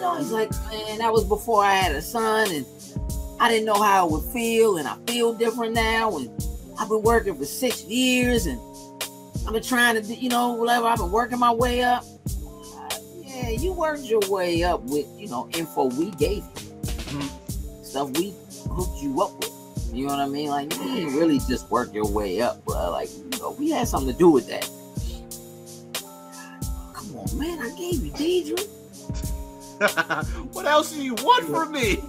[0.01, 2.65] you know, he's like, man, that was before I had a son, and
[3.39, 6.27] I didn't know how it would feel, and I feel different now, and
[6.79, 8.59] I've been working for six years, and
[9.45, 10.87] I've been trying to, you know, whatever.
[10.87, 12.03] I've been working my way up.
[12.75, 17.83] Uh, yeah, you worked your way up with, you know, info we gave you, mm-hmm.
[17.83, 18.33] stuff we
[18.71, 19.51] hooked you up with.
[19.93, 20.49] You know what I mean?
[20.49, 23.87] Like, you didn't really just work your way up, but like, you know, we had
[23.87, 24.67] something to do with that.
[26.95, 28.67] Come on, man, I gave you Dedra.
[30.51, 32.03] what else do you want from me?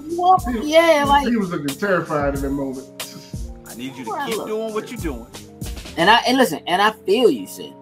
[0.62, 2.86] yeah, like he was looking terrified in that moment.
[3.66, 5.26] I need you to keep doing what you're doing.
[5.96, 7.72] And I and listen, and I feel you, Sid.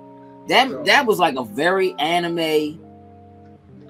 [0.49, 2.80] That that was like a very anime.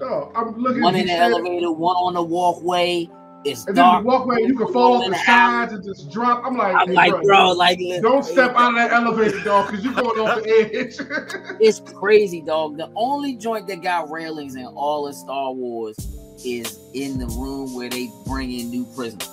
[0.01, 0.81] Oh, I'm looking.
[0.81, 3.07] One in the elevator, one on the walkway.
[3.43, 3.95] It's and dark.
[3.95, 6.43] then you walk away, you can fall off the sides and just drop.
[6.45, 9.71] I'm like, I'm hey, like, bro, bro, like, don't step out of that elevator, dog,
[9.71, 11.57] because you're going off the edge.
[11.59, 12.77] it's crazy, dog.
[12.77, 15.97] The only joint that got railings in all of Star Wars
[16.45, 19.27] is in the room where they bring in new prisoners.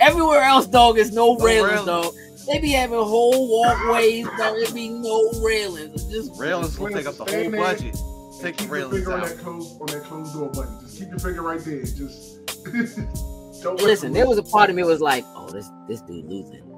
[0.00, 2.14] Everywhere else, dog, is no, no railings, railings, dog.
[2.48, 5.94] They be having whole walkways, there be no railings.
[5.94, 7.96] It's just railings will take up the whole budget.
[8.40, 10.80] Take keep your finger on that closed on that closed door button.
[10.80, 11.82] Just keep your finger right there.
[11.82, 12.40] Just
[13.64, 16.68] Listen, there was a part of me was like, oh, this this dude Luthen.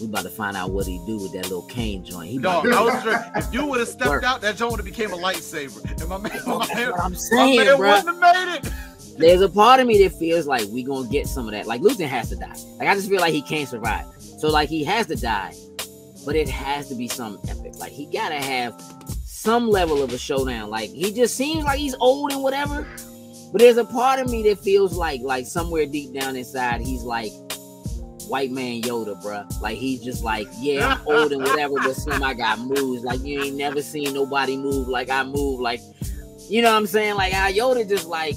[0.00, 2.28] We about to find out what he do with that little cane joint.
[2.28, 4.24] He no, I was sure if you would have stepped work.
[4.24, 5.82] out, that joint would have became a lightsaber.
[5.98, 7.90] And my man, my man, I'm saying, my man bro.
[7.92, 8.72] wouldn't have made it.
[9.18, 11.66] There's a part of me that feels like we gonna get some of that.
[11.66, 12.54] Like Luthen has to die.
[12.78, 14.04] Like I just feel like he can't survive.
[14.18, 15.54] So like he has to die,
[16.26, 17.76] but it has to be some epic.
[17.78, 18.78] Like he gotta have
[19.24, 20.68] some level of a showdown.
[20.68, 22.86] Like he just seems like he's old and whatever,
[23.52, 27.02] but there's a part of me that feels like, like somewhere deep down inside, he's
[27.02, 27.32] like
[28.28, 29.60] white man Yoda, bruh.
[29.60, 33.04] Like he's just like, yeah, I'm old and whatever, but some I got moves.
[33.04, 35.60] Like you ain't never seen nobody move like I move.
[35.60, 35.80] Like,
[36.48, 37.14] you know what I'm saying?
[37.14, 38.36] Like how Yoda just like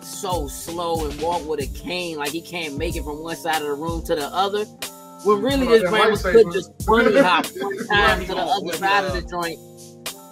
[0.00, 3.62] so slow and walk with a cane, like he can't make it from one side
[3.62, 4.64] of the room to the other.
[5.24, 9.12] When really this man could just bunny hop one time to the other side of
[9.12, 9.58] the uh, joint.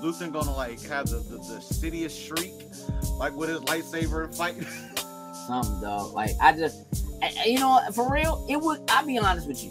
[0.03, 2.70] Luthen gonna like have the, the, the shriek
[3.18, 4.57] like with his lightsaber and fight.
[5.47, 6.12] Something, dog.
[6.12, 6.85] Like I just,
[7.22, 8.81] I, you know, for real, it would.
[8.89, 9.70] I'll be honest with you,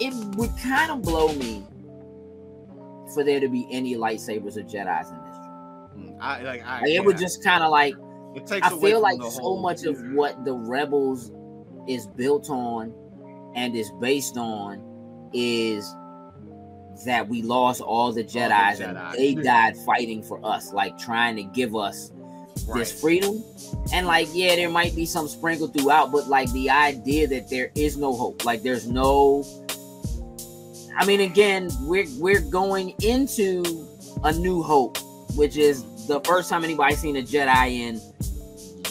[0.00, 1.64] it would kind of blow me
[3.12, 5.36] for there to be any lightsabers or Jedi's in this.
[5.94, 6.66] Hmm, I like.
[6.66, 7.94] I, like it would just kind of like.
[8.34, 11.30] It takes I feel like so much of what the rebels
[11.86, 12.92] is built on
[13.54, 14.82] and is based on
[15.32, 15.94] is
[17.04, 21.36] that we lost all the Jedi's the and they died fighting for us, like trying
[21.36, 22.10] to give us
[22.66, 22.78] right.
[22.78, 23.42] this freedom.
[23.92, 27.70] And like, yeah, there might be some sprinkle throughout, but like the idea that there
[27.74, 29.44] is no hope, like there's no.
[30.96, 33.88] I mean, again, we're we're going into
[34.22, 34.98] a new hope,
[35.36, 38.00] which is the first time anybody seen a Jedi in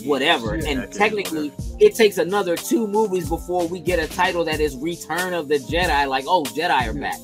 [0.08, 0.58] whatever.
[0.58, 4.76] Yeah, and technically, it takes another two movies before we get a title that is
[4.76, 6.08] Return of the Jedi.
[6.08, 7.20] Like, oh, Jedi are back.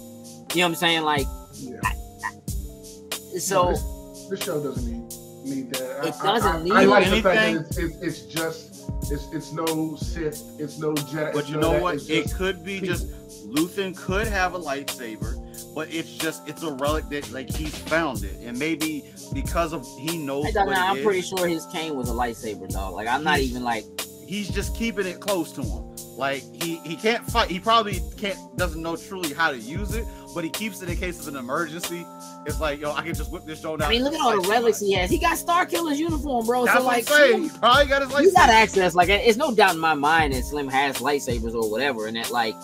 [0.53, 1.01] You know what I'm saying?
[1.03, 1.79] Like, yeah.
[1.83, 1.95] I,
[2.25, 6.05] I, so no, this, this, show doesn't need need that.
[6.05, 7.23] It doesn't I, need I, like anything.
[7.23, 11.33] The fact that it's, it's, it's, just it's it's no Sith, it's no Jedi.
[11.33, 12.09] But you know what?
[12.09, 13.07] It could be just
[13.47, 15.35] Luthen could have a lightsaber,
[15.73, 19.87] but it's just it's a relic that like he's found it, and maybe because of
[19.99, 20.45] he knows.
[20.47, 20.75] I don't know.
[20.75, 22.93] I'm is, pretty sure his cane was a lightsaber, dog.
[22.93, 23.85] Like I'm not even like
[24.25, 25.95] he's just keeping it close to him.
[26.17, 27.49] Like he he can't fight.
[27.49, 30.05] He probably can't doesn't know truly how to use it,
[30.35, 32.05] but he keeps it in case of an emergency.
[32.45, 33.87] It's like yo, I can just whip this show down.
[33.87, 35.09] I mean, look at all the relics he has.
[35.09, 36.65] He got Starkiller's uniform, bro.
[36.65, 37.49] That's so like, saying.
[37.49, 38.33] Probably got his you license.
[38.35, 38.95] got access.
[38.95, 42.31] Like, it's no doubt in my mind that Slim has lightsabers or whatever, and that
[42.31, 42.55] like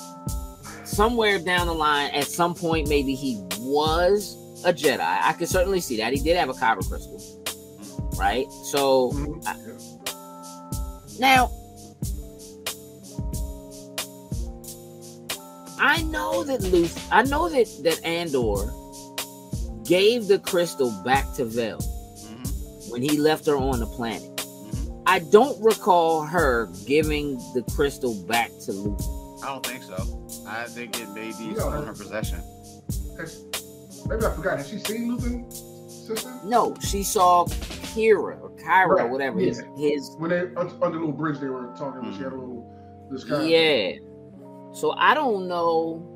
[0.84, 5.00] somewhere down the line, at some point, maybe he was a Jedi.
[5.00, 6.14] I could certainly see that.
[6.14, 7.20] He did have a kyber crystal,
[8.18, 8.46] right?
[8.72, 9.44] So Mhm.
[9.48, 11.52] I- now.
[15.80, 18.72] I know that Luth, I know that that Andor
[19.84, 24.24] gave the crystal back to Vel Mhm, when he left her on the planet.
[24.38, 25.04] mhm.
[25.06, 29.00] I don't recall her giving the crystal back to Luke.
[29.44, 29.96] I don't think so.
[30.48, 32.40] I think it may be still in her possession.
[34.08, 34.58] Maybe I forgot.
[34.58, 36.32] Has she seen Luthen, sister?
[36.46, 39.40] No, she saw Kira or Kyra or Right, whatever.
[39.40, 42.34] His, his When they un- on the little bridge they were talking, when she had
[42.34, 42.72] a little
[43.12, 43.48] this kind.
[43.50, 43.94] yeah.
[44.76, 46.12] So I don't know.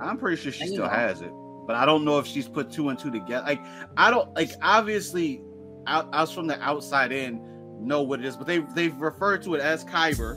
[0.00, 1.32] I'm pretty sure she still know- has it,
[1.66, 3.44] but I don't know if she's put two and two together.
[3.46, 3.60] Like
[3.96, 5.42] I don't like obviously
[5.86, 7.40] out us from the outside in
[7.80, 10.36] know what it is, but they they've referred to it as Kyber,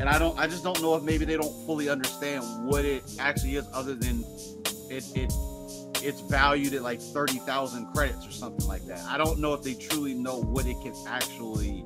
[0.00, 3.04] and I don't I just don't know if maybe they don't fully understand what it
[3.20, 4.24] actually is, other than
[4.90, 5.32] it it
[6.02, 9.00] it's valued at like thirty thousand credits or something like that.
[9.08, 11.84] I don't know if they truly know what it can actually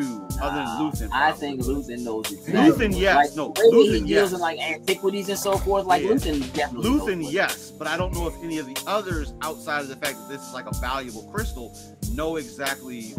[0.00, 0.66] do, other than
[1.08, 1.10] Luthen.
[1.12, 2.52] I think Luthen knows exactly.
[2.88, 4.32] Luthen, yes, Like, no, the way he Luthen, deals yes.
[4.32, 5.84] in like antiquities and so forth.
[5.86, 6.10] Like Yeah.
[6.10, 6.90] Luthen definitely.
[6.90, 10.16] Luthen, yes, but I don't know if any of the others, outside of the fact
[10.18, 11.76] that this is like a valuable crystal,
[12.12, 13.10] know exactly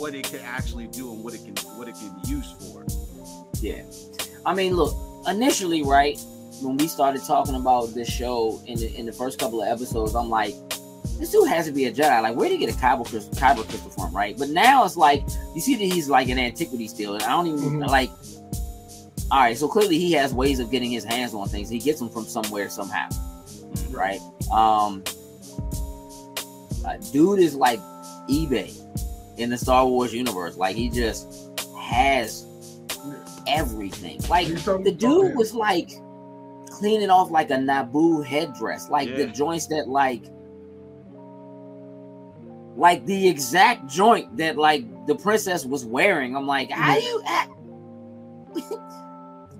[0.00, 2.84] what it can actually do and what it can what it can be used for.
[3.60, 3.82] Yeah.
[4.46, 4.94] I mean, look,
[5.28, 6.18] initially, right,
[6.62, 10.14] when we started talking about this show in the in the first couple of episodes,
[10.14, 10.54] I'm like,
[11.20, 12.22] this dude has to be a Jedi.
[12.22, 14.36] Like, where did he get a kyber crystal, kyber crystal from, right?
[14.36, 15.22] But now it's like
[15.54, 17.86] you see that he's like an antiquity still, and I don't even Mhm.
[17.88, 18.10] like.
[19.32, 21.68] All right, so clearly he has ways of getting his hands on things.
[21.68, 23.08] He gets them from somewhere somehow,
[23.90, 24.18] right?
[24.52, 25.04] Um,
[27.12, 27.78] dude is like
[28.28, 28.72] eBay
[29.38, 30.56] in the Star Wars universe.
[30.56, 32.44] Like he just has
[33.46, 34.20] everything.
[34.28, 35.90] Like the dude was like
[36.68, 40.24] cleaning off like a Naboo headdress, like the joints that like
[42.80, 46.34] like the exact joint that like the princess was wearing.
[46.34, 47.52] I'm like, how do you act?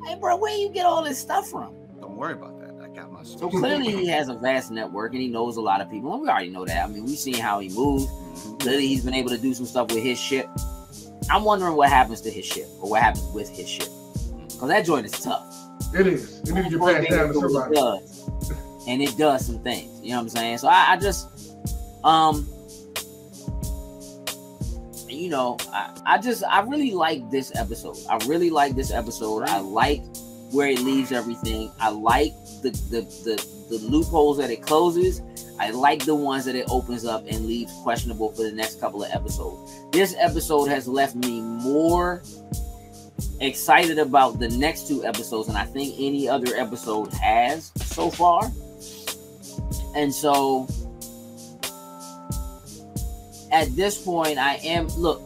[0.06, 1.74] hey bro, where you get all this stuff from?
[2.00, 2.82] Don't worry about that.
[2.82, 3.40] I got my stuff.
[3.40, 6.14] So clearly he has a vast network and he knows a lot of people.
[6.14, 6.82] And we already know that.
[6.82, 8.06] I mean, we've seen how he moves.
[8.06, 8.58] Mhm.
[8.60, 10.48] Clearly he's been able to do some stuff with his ship.
[11.30, 13.88] I'm wondering what happens to his ship or what happens with his ship.
[14.48, 15.44] Because that joint is tough.
[15.94, 16.40] It is.
[16.40, 18.30] It needs to get One passed down to it does,
[18.88, 20.00] and it does some things.
[20.02, 20.58] You know what I'm saying?
[20.58, 21.28] So I, I just,
[22.02, 22.48] um,
[25.20, 27.96] you know, I, I just, I really like this episode.
[28.08, 29.42] I really like this episode.
[29.42, 30.02] I like
[30.50, 31.70] where it leaves everything.
[31.78, 35.22] I like the the the, the loopholes that it closes.
[35.60, 39.04] I like the ones that it opens up and leaves questionable for the next couple
[39.04, 39.70] of episodes.
[39.92, 42.22] This episode has left me more
[43.40, 48.50] excited about the next two episodes than I think any other episode has so far.
[49.94, 50.66] And so
[53.52, 55.22] at this point, I am look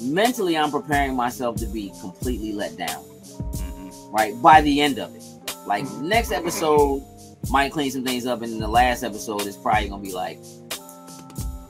[0.00, 4.12] mentally, I'm preparing myself to be completely let down, Mhm.
[4.12, 4.40] right?
[4.40, 5.22] By the end of it.
[5.66, 7.02] Like, next episode
[7.50, 10.38] might clean some things up, and then the last episode is probably gonna be like,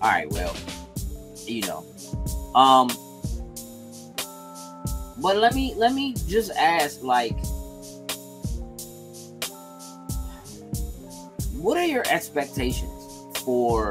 [0.00, 0.54] all right, well,
[1.46, 1.84] you know.
[2.54, 2.88] Um,
[5.20, 7.36] but let me let me just ask, like,
[11.56, 12.92] what are your expectations
[13.44, 13.86] for